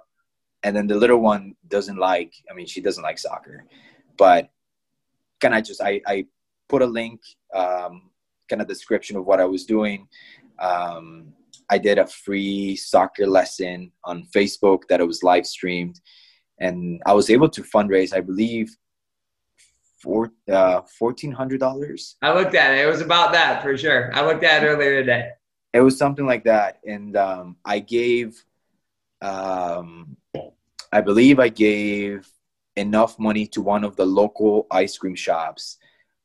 [0.63, 2.33] and then the little one doesn't like.
[2.51, 3.65] I mean, she doesn't like soccer,
[4.17, 4.49] but
[5.39, 6.25] can I just I I
[6.67, 7.21] put a link,
[7.55, 8.09] um,
[8.49, 10.07] kind of description of what I was doing.
[10.59, 11.33] Um,
[11.69, 16.01] I did a free soccer lesson on Facebook that it was live streamed
[16.59, 18.75] and I was able to fundraise, I believe,
[20.01, 22.15] four uh, fourteen hundred dollars.
[22.21, 22.85] I looked at it.
[22.85, 24.13] It was about that for sure.
[24.13, 25.29] I looked at it earlier today.
[25.73, 28.43] It was something like that, and um, I gave,
[29.21, 30.17] um,
[30.91, 32.27] I believe I gave
[32.75, 35.77] enough money to one of the local ice cream shops,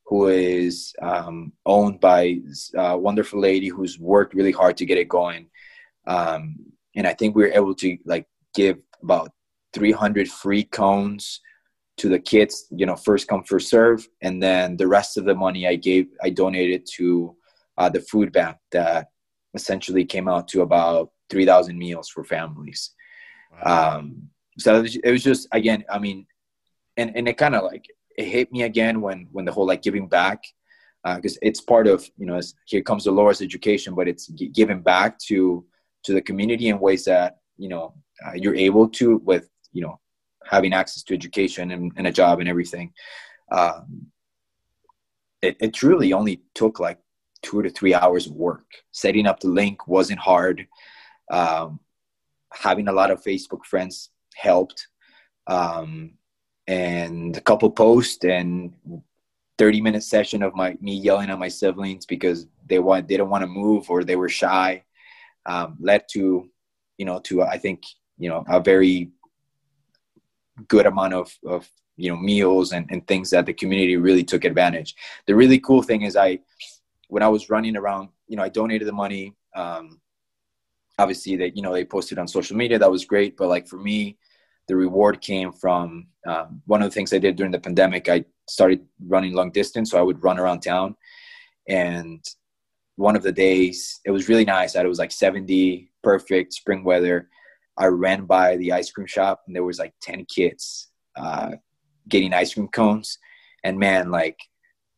[0.06, 2.40] who is um, owned by
[2.74, 5.46] a wonderful lady who's worked really hard to get it going,
[6.06, 6.56] um,
[6.96, 9.32] and I think we were able to like give about
[9.74, 11.40] 300 free cones
[11.96, 15.34] to the kids you know first come first serve and then the rest of the
[15.34, 17.36] money i gave i donated to
[17.78, 19.08] uh, the food bank that
[19.54, 22.90] essentially came out to about 3000 meals for families
[23.64, 23.98] wow.
[23.98, 26.26] um, so it was, just again i mean
[26.96, 29.82] and, and it kind of like it hit me again when when the whole like
[29.82, 30.42] giving back
[31.16, 34.80] because uh, it's part of you know here comes the lowest education but it's giving
[34.80, 35.64] back to
[36.04, 37.94] to the community in ways that you know
[38.24, 40.00] uh, you're able to with you know
[40.46, 42.92] having access to education and, and a job and everything.
[43.50, 44.06] Um,
[45.42, 46.98] it, it truly only took like
[47.42, 48.64] two to three hours of work.
[48.92, 50.66] Setting up the link wasn't hard.
[51.30, 51.80] Um,
[52.52, 54.88] having a lot of facebook friends helped.
[55.46, 56.14] Um,
[56.66, 58.72] and a couple posts and
[59.58, 63.28] 30 minute session of my me yelling at my siblings because they want they didn't
[63.28, 64.82] want to move or they were shy
[65.46, 66.48] um, led to
[66.96, 67.82] you know to i think
[68.16, 69.10] you know a very
[70.68, 74.44] good amount of of you know meals and, and things that the community really took
[74.44, 74.94] advantage
[75.26, 76.38] the really cool thing is i
[77.08, 80.00] when i was running around you know i donated the money um,
[80.98, 83.78] obviously that you know they posted on social media that was great but like for
[83.78, 84.16] me
[84.66, 88.08] the reward came from um, one of the things I did during the pandemic.
[88.08, 90.96] I started running long distance, so I would run around town.
[91.68, 92.24] And
[92.96, 94.72] one of the days, it was really nice.
[94.72, 97.28] That it was like 70, perfect spring weather.
[97.76, 101.52] I ran by the ice cream shop, and there was like 10 kids uh,
[102.08, 103.18] getting ice cream cones.
[103.62, 104.38] And man, like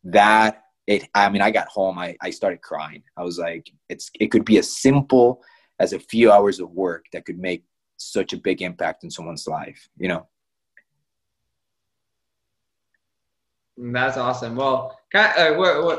[0.03, 1.07] that, it.
[1.15, 3.03] I mean, I got home, I, I started crying.
[3.15, 5.41] I was like, it's it could be as simple
[5.79, 7.63] as a few hours of work that could make
[7.97, 10.25] such a big impact in someone's life you know
[13.77, 14.55] that's awesome.
[14.55, 15.53] Well uh,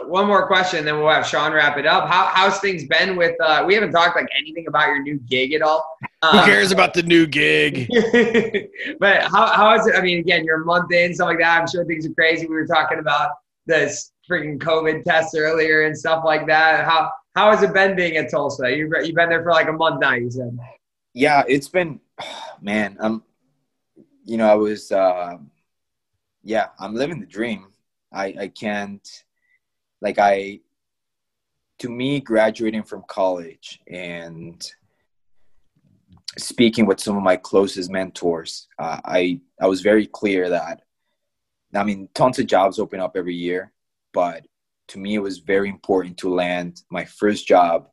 [0.07, 2.09] one more question then we'll have sean wrap it up.
[2.09, 5.55] How, how's things been with uh, we haven't talked like anything about your new gig
[5.55, 5.97] at all.
[6.23, 7.89] Um, who cares about the new gig?
[9.01, 11.61] But how, how is it i mean again you're a month in stuff like that
[11.61, 12.47] i'm sure things are crazy.
[12.47, 13.31] We were talking about
[13.67, 16.85] this freaking covid tests earlier and stuff like that.
[16.85, 18.75] How how has it been being at tulsa?
[18.75, 20.59] You've, you've been there for like a month now you said.
[21.15, 22.01] Yeah, it's been,
[22.61, 22.97] man.
[23.01, 23.23] I'm,
[24.25, 25.39] you know, I was, uh,
[26.43, 27.69] yeah, I'm living the dream.
[28.13, 29.07] I I can't,
[30.01, 30.61] like, I,
[31.81, 34.67] to me, graduating from college and
[36.39, 40.83] speaking with some of my closest mentors, uh, I I was very clear that,
[41.75, 43.73] I mean, tons of jobs open up every year,
[44.13, 44.47] but
[44.89, 47.89] to me, it was very important to land my first job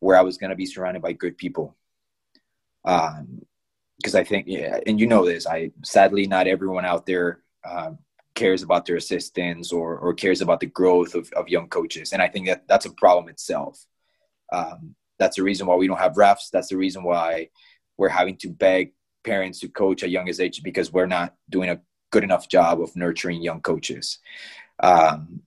[0.00, 1.76] where I was going to be surrounded by good people
[2.84, 7.42] because um, I think, yeah, and you know this, I sadly not everyone out there
[7.64, 7.92] uh,
[8.34, 12.22] cares about their assistants or or cares about the growth of, of young coaches, and
[12.22, 13.84] I think that that's a problem itself.
[14.52, 16.50] Um, that's the reason why we don't have refs.
[16.52, 17.48] That's the reason why
[17.96, 18.92] we're having to beg
[19.24, 21.80] parents to coach at youngest age because we're not doing a
[22.10, 24.18] good enough job of nurturing young coaches.
[24.80, 25.42] Um,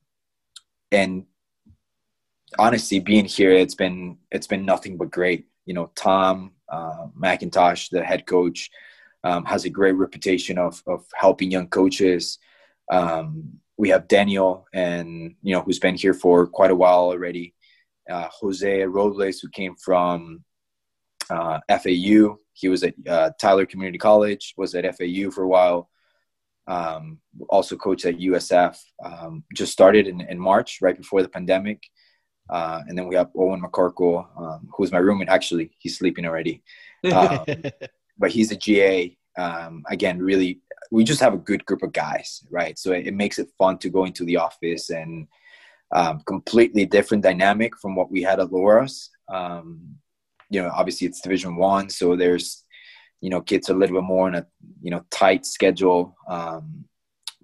[0.90, 1.24] and
[2.58, 5.46] honestly, being here, it's been it's been nothing but great.
[5.64, 8.70] You know, Tom, uh, McIntosh, the head coach,
[9.24, 12.38] um, has a great reputation of of helping young coaches.
[12.90, 17.54] Um, we have Daniel, and you know who's been here for quite a while already.
[18.10, 20.44] Uh, Jose Robles, who came from
[21.30, 22.36] uh, FAU.
[22.54, 24.54] He was at uh, Tyler Community College.
[24.56, 25.88] Was at FAU for a while.
[26.66, 27.18] Um,
[27.48, 28.76] also coached at USF.
[29.04, 31.82] Um, just started in, in March, right before the pandemic.
[32.50, 35.28] Uh, and then we have Owen McCorkle, um, who's my roommate.
[35.28, 36.62] Actually, he's sleeping already.
[37.04, 37.44] Um,
[38.18, 39.16] but he's a GA.
[39.38, 40.60] Um, again, really,
[40.90, 42.78] we just have a good group of guys, right?
[42.78, 45.26] So it, it makes it fun to go into the office and
[45.94, 49.08] um, completely different dynamic from what we had at Loras.
[49.28, 49.96] Um,
[50.50, 52.64] you know, obviously it's Division One, so there's
[53.20, 54.46] you know kids a little bit more in a
[54.82, 56.16] you know tight schedule.
[56.28, 56.84] Um,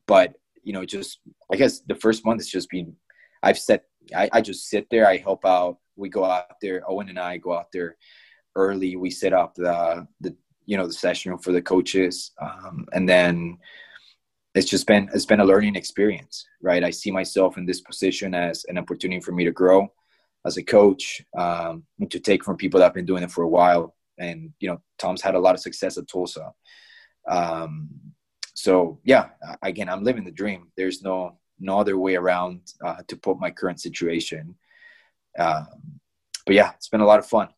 [0.06, 1.20] but you know, just
[1.52, 2.94] I guess the first month has just been
[3.42, 3.84] I've set
[4.14, 5.06] I, I just sit there.
[5.06, 5.78] I help out.
[5.96, 6.82] We go out there.
[6.88, 7.96] Owen and I go out there
[8.56, 8.96] early.
[8.96, 10.36] We set up the the
[10.68, 13.56] you know the session room for the coaches, um, and then
[14.54, 16.84] it's just been it's been a learning experience, right?
[16.84, 19.90] I see myself in this position as an opportunity for me to grow
[20.44, 23.48] as a coach um, to take from people that have been doing it for a
[23.48, 23.96] while.
[24.18, 26.52] And you know, Tom's had a lot of success at Tulsa.
[27.26, 27.88] Um,
[28.54, 29.30] so yeah,
[29.62, 30.70] again, I'm living the dream.
[30.76, 34.54] There's no no other way around uh, to put my current situation.
[35.38, 36.00] Um,
[36.44, 37.48] but yeah, it's been a lot of fun.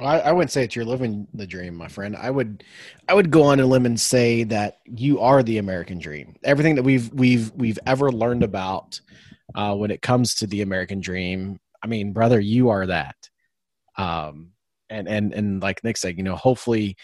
[0.00, 2.16] I, I, wouldn't say it's you're living the dream, my friend.
[2.16, 2.64] I would,
[3.08, 6.36] I would go on a limb and say that you are the American dream.
[6.42, 9.00] Everything that we've we've we've ever learned about
[9.54, 13.16] uh, when it comes to the American dream, I mean, brother, you are that.
[13.98, 14.52] Um,
[14.88, 16.96] and and and like Nick said, you know, hopefully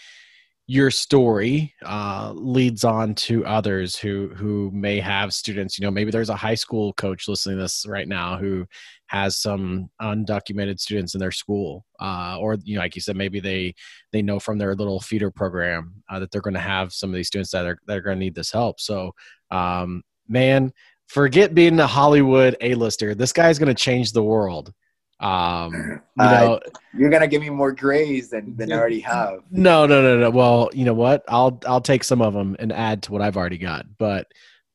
[0.69, 5.79] your story uh, leads on to others who who may have students.
[5.79, 8.67] You know maybe there's a high school coach listening to this right now who
[9.07, 13.39] has some undocumented students in their school uh, or you know like you said maybe
[13.39, 13.73] they
[14.11, 17.15] they know from their little feeder program uh, that they're going to have some of
[17.15, 18.79] these students that are that are going to need this help.
[18.79, 19.15] So
[19.49, 20.71] um, man
[21.07, 23.15] forget being a hollywood a-lister.
[23.15, 24.71] This guy's going to change the world
[25.19, 26.59] Um, you Uh, know,
[26.93, 29.41] You're gonna give me more grays than than I already have.
[29.51, 30.29] no, no, no, no.
[30.29, 31.23] Well, you know what?
[31.27, 33.85] I'll I'll take some of them and add to what I've already got.
[33.97, 34.27] But,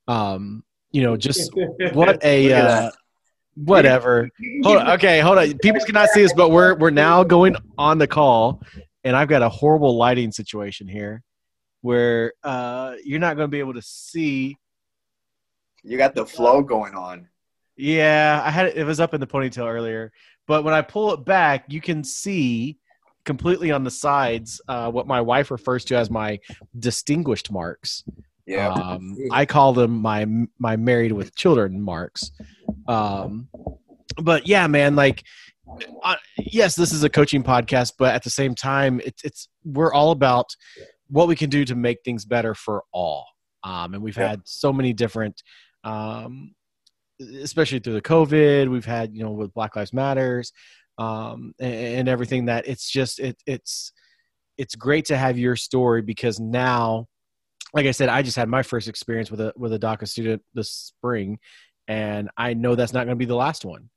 [0.06, 0.62] um,
[0.92, 1.50] you know, just
[1.94, 2.90] what a uh,
[3.54, 4.28] whatever.
[4.62, 4.90] Hold on.
[4.92, 5.56] Okay, hold on.
[5.58, 8.62] People cannot see us, but we're we're now going on the call,
[9.02, 11.22] and I've got a horrible lighting situation here,
[11.80, 14.58] where uh, you're not going to be able to see.
[15.82, 17.28] You got the flow going on.
[17.76, 18.76] Yeah, I had it.
[18.76, 20.12] It was up in the ponytail earlier,
[20.46, 22.78] but when I pull it back, you can see
[23.24, 26.38] completely on the sides uh, what my wife refers to as my
[26.78, 28.04] distinguished marks.
[28.46, 28.68] Yeah.
[28.68, 30.26] Um, I call them my
[30.58, 32.30] my married with children marks.
[32.86, 33.48] Um,
[34.18, 35.24] but yeah, man, like,
[36.02, 39.92] uh, yes, this is a coaching podcast, but at the same time, it's it's we're
[39.94, 40.54] all about
[41.08, 43.26] what we can do to make things better for all.
[43.62, 44.28] Um, and we've Yeah.
[44.28, 45.42] had so many different,
[45.84, 46.54] um,
[47.20, 50.52] especially through the COVID, we've had you know with Black Lives Matters,
[50.98, 53.92] um, and, and everything that it's just it it's
[54.56, 57.08] it's great to have your story because now
[57.74, 60.42] like I said, I just had my first experience with a with a DACA student
[60.54, 61.38] this spring,
[61.88, 63.90] and I know that's not going to be the last one.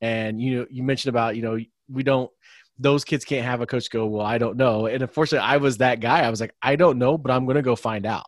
[0.00, 2.30] And you know, you mentioned about you know we don't
[2.78, 5.78] those kids can't have a coach go well I don't know, and unfortunately I was
[5.78, 6.20] that guy.
[6.22, 8.26] I was like I don't know, but I'm going to go find out.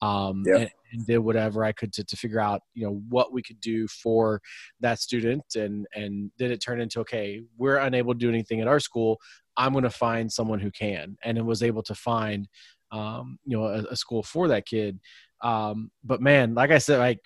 [0.00, 0.56] Um, Yeah.
[0.56, 3.60] and, and did whatever I could to, to figure out you know what we could
[3.60, 4.40] do for
[4.80, 8.68] that student, and and then it turned into okay we're unable to do anything at
[8.68, 9.18] our school.
[9.56, 12.48] I'm going to find someone who can, and it was able to find
[12.92, 15.00] um, you know, a, a school for that kid.
[15.42, 17.18] Um, but man, like I said, like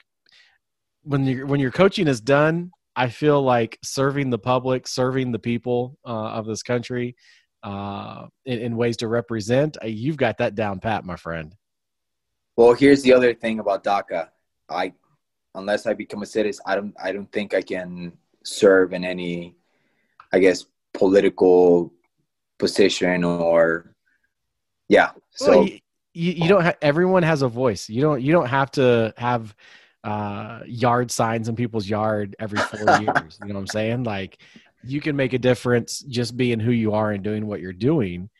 [1.02, 5.38] when you when your coaching is done, I feel like serving the public, serving the
[5.38, 7.16] people uh, of this country
[7.62, 9.76] uh, in, in ways to represent.
[9.82, 11.54] Uh, you've got that down pat, my friend.
[12.56, 14.28] Well, here's the other thing about DACA.
[14.68, 14.92] I,
[15.54, 16.94] unless I become a citizen, I don't.
[17.02, 18.12] I don't think I can
[18.44, 19.56] serve in any,
[20.32, 20.64] I guess,
[20.94, 21.92] political
[22.58, 23.94] position or,
[24.88, 25.10] yeah.
[25.30, 25.78] So well, you,
[26.14, 26.62] you, you don't.
[26.62, 27.88] Ha- everyone has a voice.
[27.88, 28.22] You don't.
[28.22, 29.54] You don't have to have
[30.02, 33.38] uh, yard signs in people's yard every four years.
[33.42, 34.04] You know what I'm saying?
[34.04, 34.38] Like
[34.82, 38.30] you can make a difference just being who you are and doing what you're doing.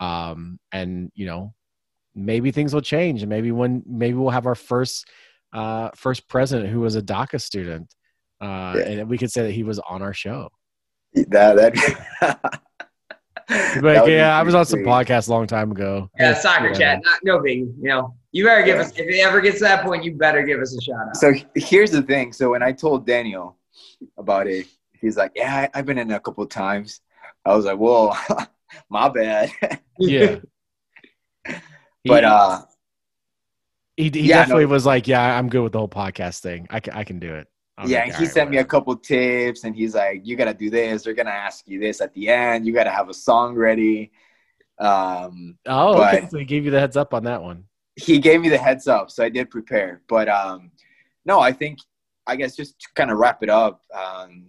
[0.00, 1.54] Um, and you know,
[2.14, 5.06] maybe things will change, and maybe when maybe we'll have our first
[5.52, 7.94] uh, first president who was a DACA student,
[8.40, 8.82] uh, Yeah.
[9.00, 10.50] and we could say that he was on our show.
[11.28, 11.74] that that.
[11.76, 11.96] He'd
[13.82, 16.08] that Like, yeah, I was on some pretty podcast a long time ago.
[16.18, 16.72] Yeah, soccer Yeah.
[16.78, 17.58] chat, not, no big.
[17.60, 18.82] You know, you better give Yeah.
[18.82, 21.16] us if it ever gets to that point, you better give us a shout out.
[21.16, 22.32] So here's the thing.
[22.32, 23.58] So when I told Daniel
[24.18, 24.66] about it,
[24.98, 27.00] he's like, "Yeah, I, I've been in a couple times."
[27.44, 28.18] I was like, "Well,
[28.88, 29.50] my bad."
[29.98, 30.36] Yeah.
[32.04, 32.62] but uh,
[33.96, 34.66] He, he Yeah, definitely no.
[34.66, 36.66] was like, yeah, I'm good with the whole podcast thing.
[36.70, 37.48] I can, I can do it.
[37.78, 40.22] I was yeah, like, and he right, sent me a couple tips, and he's like,
[40.24, 41.02] "You gotta do this.
[41.04, 42.66] They're gonna ask you this at the end.
[42.66, 44.12] You gotta have a song ready."
[44.78, 46.22] Um, Oh, okay.
[46.28, 47.68] So he gave you the heads up on that one.
[47.96, 50.02] he gave me the heads up, so I did prepare.
[50.08, 50.70] But um,
[51.24, 51.78] no, I think
[52.26, 53.82] I guess just to kind of wrap it up.
[53.94, 54.46] Um,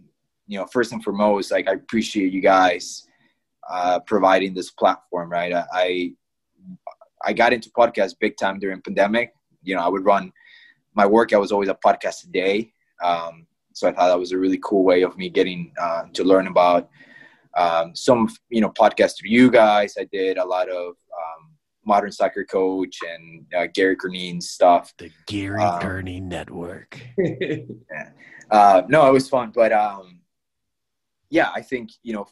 [0.48, 3.07] you know, first and foremost, like I appreciate you guys
[3.69, 5.30] uh, providing this platform.
[5.32, 6.11] Right, I, I
[7.26, 9.34] I got into podcasts big time during pandemic.
[9.64, 10.31] You know, I would run
[10.95, 12.72] my workout was always a podcast a day.
[13.03, 16.23] Um, so I thought that was a really cool way of me getting uh, to
[16.23, 16.89] learn about
[17.57, 19.95] um, some, you know, podcasts through you guys.
[19.99, 21.52] I did a lot of um,
[21.85, 24.93] modern soccer coach and uh, Gary Curneen's stuff.
[24.97, 26.99] The Gary Um, Gurney Network.
[28.52, 30.19] Uh, no, it was fun, but um,
[31.31, 32.27] yeah, I think you know,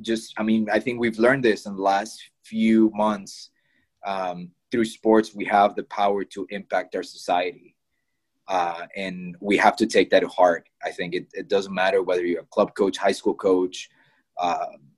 [0.00, 3.51] just I mean, I think we've learned this in the last few months
[4.04, 5.34] um, through sports.
[5.34, 7.76] We have the power to impact our society,
[8.48, 10.68] uh, and we have to take that to heart.
[10.84, 13.88] I think it, it doesn't matter whether you're a club coach, high school coach.
[14.40, 14.92] Um,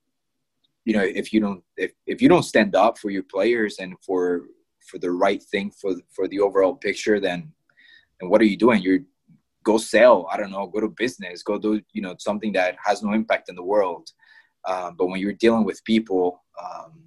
[0.85, 3.95] you know, if you don't if, if you don't stand up for your players and
[4.05, 4.43] for
[4.87, 7.53] for the right thing for for the overall picture, then
[8.21, 8.83] and what are you doing?
[8.83, 9.01] You're
[9.65, 10.29] go sell.
[10.31, 10.67] I don't know.
[10.67, 11.43] Go to business.
[11.43, 14.11] Go do you know something that has no impact in the world.
[14.67, 17.04] Um, but when you're dealing with people, um,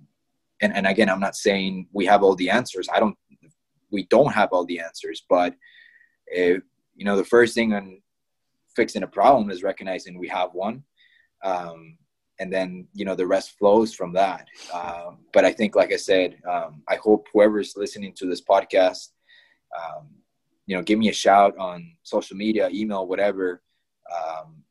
[0.62, 2.88] and and again, I'm not saying we have all the answers.
[2.94, 3.18] I don't.
[3.92, 5.24] We don't have all the answers.
[5.30, 5.56] But
[6.28, 6.62] if,
[6.96, 8.02] you know, the first thing on
[8.76, 10.84] fixing a problem is recognizing we have one.
[11.44, 11.98] Um,
[12.40, 14.48] and then you know the rest flows from that.
[14.74, 19.10] Um, but I think, like I said, um, I hope whoever's listening to this podcast,
[19.76, 20.10] um,
[20.66, 23.62] you know, give me a shout on social media, email, whatever.
[24.16, 24.64] Um,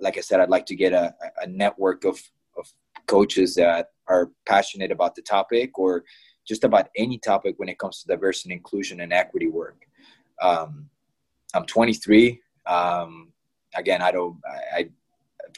[0.00, 2.20] like I said, I'd like to get a, a network of
[3.06, 6.04] coaches that are passionate about the topic or
[6.46, 9.86] just about any topic when it comes to diversity and inclusion and equity work.
[10.40, 10.88] Um,
[11.54, 12.40] I'm 23.
[12.66, 13.32] Um,
[13.76, 14.90] again, I don't, I, I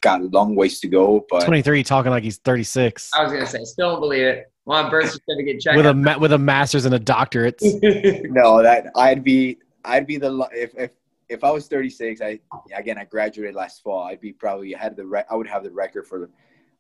[0.01, 1.25] got a long ways to go.
[1.31, 4.53] But 23, talking like he's 36 I was gonna say, still don't believe it.
[4.67, 5.77] Want birth certificate check?
[5.77, 7.59] with a ma- with a master's and a doctorate.
[7.63, 10.91] no, that I'd be I'd be the lo- if if
[11.29, 12.41] if I was 36, I
[12.75, 14.05] again I graduated last fall.
[14.05, 16.31] I'd be probably I had the re- I would have the record for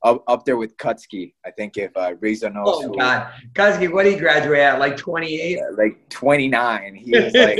[0.04, 1.32] up, up there with Kutsky.
[1.44, 4.78] I think if uh, Reza knows, oh who- God, Kuzky, what did he graduate at?
[4.78, 5.58] Like 28.
[5.58, 6.94] uh, like 29.
[6.94, 7.58] He was like,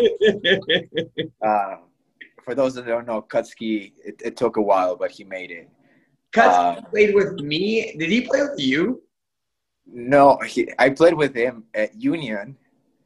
[1.44, 1.76] uh,
[2.44, 3.92] for those that don't know, Kutsky.
[4.04, 5.68] It, it took a while, but he made it.
[6.34, 7.94] Kuzky Uh, played with me.
[7.98, 9.02] Did he play with you?
[9.86, 12.56] No, he, I played with him at Union,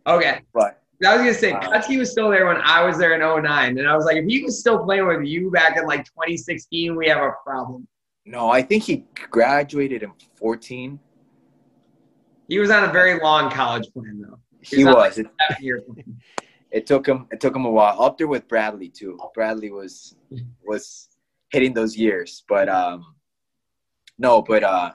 [0.07, 0.43] Okay.
[0.55, 3.21] but I was gonna say Uh, Kutsky was still there when I was there in
[3.21, 3.79] 09.
[3.79, 6.95] and I was like, if he was still playing with you back in like 2016,
[6.97, 7.87] we have a problem.
[8.29, 11.01] No, I think he graduated in 14.
[12.47, 14.39] He was on a very long college plan though.
[14.61, 15.19] He not was.
[15.19, 16.05] like It,
[16.71, 17.27] it took him.
[17.31, 18.01] It took him a while.
[18.03, 19.19] Up there with Bradley too.
[19.35, 20.17] Bradley was
[20.67, 21.09] was
[21.51, 23.15] hitting those years, but um,
[24.19, 24.93] no, but uh,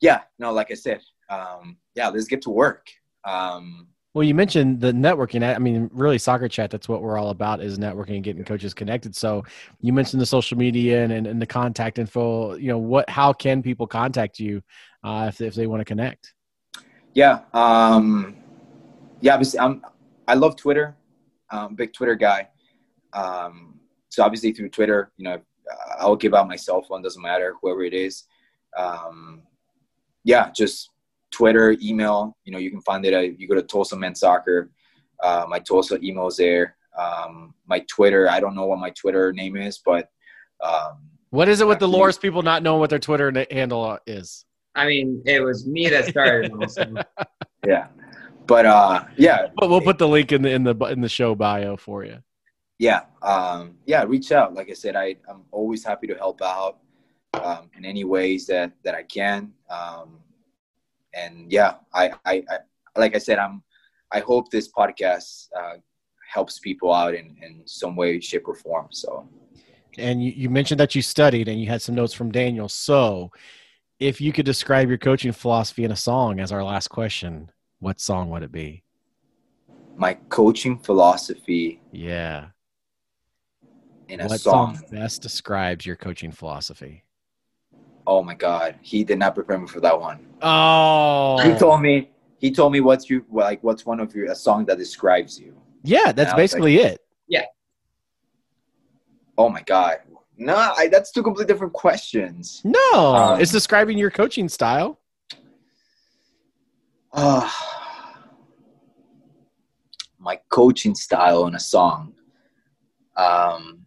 [0.00, 2.88] yeah, no, like I said, um, yeah, let's get to work.
[3.24, 5.42] Um, Well, you mentioned the networking.
[5.42, 6.70] I mean, really, soccer chat.
[6.70, 9.16] That's what we're all about is networking and getting coaches connected.
[9.16, 9.44] So,
[9.80, 12.54] you mentioned the social media and, and, and the contact info.
[12.54, 13.10] You know, what?
[13.10, 14.62] How can people contact you
[15.02, 16.32] uh, if if they want to connect?
[17.12, 17.40] Yeah.
[17.52, 18.36] Um,
[19.20, 19.34] yeah.
[19.34, 19.82] Obviously, I'm.
[20.28, 20.96] I love Twitter.
[21.74, 22.48] Big Twitter guy.
[23.12, 25.40] Um, so obviously through Twitter, you know,
[25.98, 27.02] I'll give out my cell phone.
[27.02, 28.24] Doesn't matter whoever it is.
[28.76, 29.42] Um,
[30.24, 30.90] yeah, just
[31.34, 32.36] Twitter, email.
[32.44, 33.12] You know, you can find it.
[33.12, 34.70] At, you go to Tulsa Men's Soccer.
[35.22, 36.76] Uh, my Tulsa email is there.
[36.98, 38.28] Um, my Twitter.
[38.30, 40.08] I don't know what my Twitter name is, but
[40.62, 40.98] um,
[41.30, 43.98] What is it with the Actually- Loras people not knowing what their Twitter na- handle
[44.06, 44.44] is?
[44.76, 46.52] I mean, it was me that started.
[47.66, 47.86] yeah.
[48.46, 51.34] But uh, yeah, But we'll put the link in the in the in the show
[51.34, 52.18] bio for you.
[52.78, 56.74] yeah um yeah reach out like i said i i'm always happy to help out
[57.44, 60.18] um in any ways that that i can um
[61.16, 62.58] and yeah i i, I
[62.98, 63.62] like i said i'm
[64.12, 65.74] i hope this podcast uh
[66.32, 69.28] helps people out in in some way shape or form so
[69.98, 72.68] And you, you mentioned that you studied and you had some notes from Daniel.
[72.68, 73.30] So,
[74.00, 78.00] if you could describe your coaching philosophy in a song as our last question, what
[78.00, 78.82] song would it be?
[79.96, 82.46] my coaching philosophy Yeah.
[84.08, 87.03] in a what song song best describes your coaching philosophy?
[88.06, 92.10] Oh my god he did not prepare me for that one Oh, he told me
[92.38, 95.54] he told me what's you like what's one of your a song that describes you
[95.82, 97.00] yeah, that's I was like- basically it.
[97.28, 97.44] Yeah.
[99.36, 99.98] Oh my god
[100.36, 104.98] no I, that's two completely different questions No, Um, it's describing your coaching style.
[107.12, 107.48] uh,
[110.18, 112.14] my coaching style in a song
[113.16, 113.84] um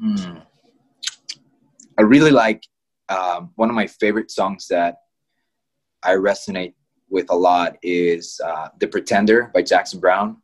[0.00, 0.38] hmm.
[1.98, 2.62] I really like
[3.08, 4.96] um, one of my favorite songs that
[6.02, 6.74] i resonate
[7.08, 10.36] with a lot is uh, the pretender by jackson browne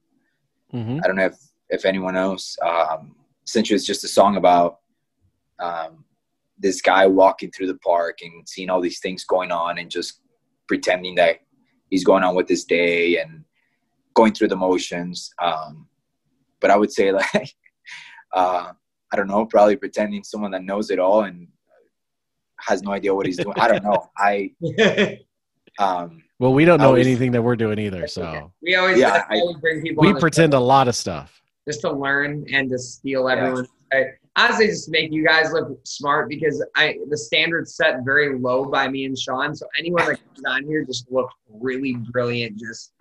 [0.73, 1.39] hmm I don't know if,
[1.69, 2.57] if anyone knows.
[2.63, 3.15] Um,
[3.47, 4.79] essentially, it's just a song about
[5.61, 6.05] um,
[6.59, 10.21] this guy walking through the park and seeing all these things going on and just
[10.67, 11.41] pretending that
[11.91, 13.45] he's going on with his day and
[14.15, 15.31] going through the motions.
[15.41, 15.89] Um,
[16.61, 17.55] but I would say, like,
[18.33, 18.73] uh,
[19.13, 21.47] I don't know, probably pretending someone that knows it all and
[22.61, 23.55] has no idea what he's doing.
[23.59, 24.11] I don't know.
[24.19, 24.53] I,
[25.79, 28.07] um, Well, we don't know was- anything that we're doing either.
[28.07, 30.03] So we always, Yeah, I- we bring people.
[30.03, 31.43] we on the pretend a lot of stuff.
[31.69, 33.67] just to learn and to steal everyone.
[33.93, 34.05] I,
[34.37, 38.89] honestly, just make you guys look smart because I the standard's set very low by
[38.89, 39.55] me and Sean.
[39.55, 42.93] So anyone that comes on here just looks really brilliant, just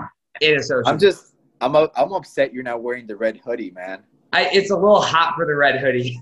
[0.42, 0.90] in a social.
[0.92, 4.04] I'm just, I'm, i I'm upset you're not wearing the red hoodie, man.
[4.34, 6.20] I, it's a little hot for the red hoodie.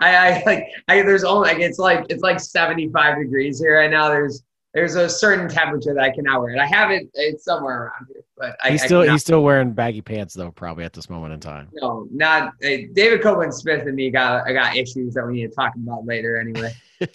[0.00, 3.90] I, I like I there's only like it's like it's like 75 degrees here right
[3.90, 4.08] now.
[4.08, 4.42] There's
[4.74, 6.58] there's a certain temperature that I cannot wear it.
[6.58, 9.42] I have it it's somewhere around here, but I, He's I still cannot- he's still
[9.42, 11.68] wearing baggy pants though, probably at this moment in time.
[11.74, 15.48] no not uh, David Copeland Smith and me got I got issues that we need
[15.48, 16.72] to talk about later anyway.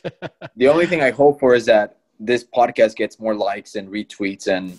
[0.58, 4.48] The only thing I hope for is that this podcast gets more likes and retweets
[4.48, 4.78] and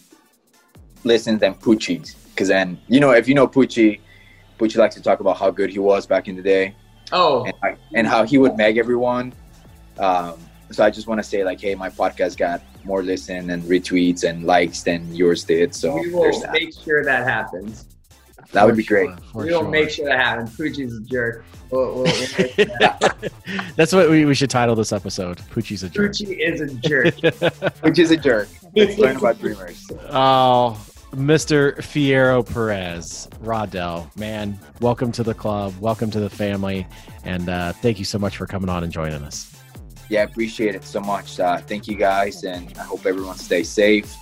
[1.04, 2.14] listens than Poochie's.
[2.14, 3.46] Because then, you know, if you know
[4.58, 6.74] Poochie, Poochie likes to talk about how good he was back in the day
[7.12, 9.32] Oh, and, I- and how he would meg everyone.
[9.98, 10.34] Um,
[10.70, 14.28] so I just want to say, like, hey, my podcast got more listen and retweets
[14.28, 15.74] and likes than yours did.
[15.74, 16.52] So we there's will that.
[16.52, 17.86] make sure that happens.
[18.52, 19.08] That would be great.
[19.08, 19.68] sure, for we will sure.
[19.68, 20.56] make sure that happens.
[20.56, 21.44] Poochie's a jerk.
[21.70, 23.30] We'll, we'll, we'll that
[23.76, 25.38] That's what we, we should title this episode.
[25.52, 26.12] Poochie's a jerk.
[26.12, 27.14] Poochie is a jerk.
[27.82, 28.48] Which is a jerk.
[28.74, 29.90] Let's learn about dreamers.
[30.10, 30.82] oh,
[31.12, 31.76] Mr.
[31.78, 36.86] Fierro Perez, Rodell, man, welcome to the club, welcome to the family,
[37.24, 39.50] and uh, thank you so much for coming on and joining us.
[40.10, 41.40] Yeah, I appreciate it so much.
[41.40, 44.14] Uh, thank you guys, and I hope everyone stays safe.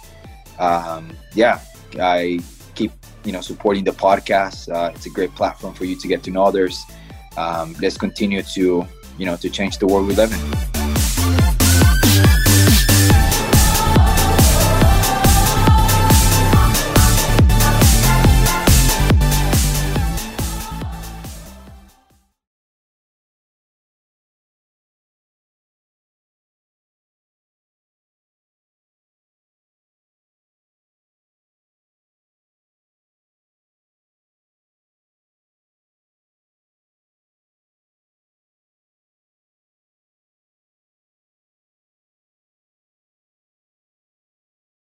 [0.60, 1.60] Um, yeah,
[1.98, 2.40] I
[2.76, 2.92] keep
[3.24, 4.72] you know supporting the podcast.
[4.72, 6.84] Uh, it's a great platform for you to get to know others.
[7.36, 8.86] Um, let's continue to
[9.18, 10.75] you know to change the world we live in.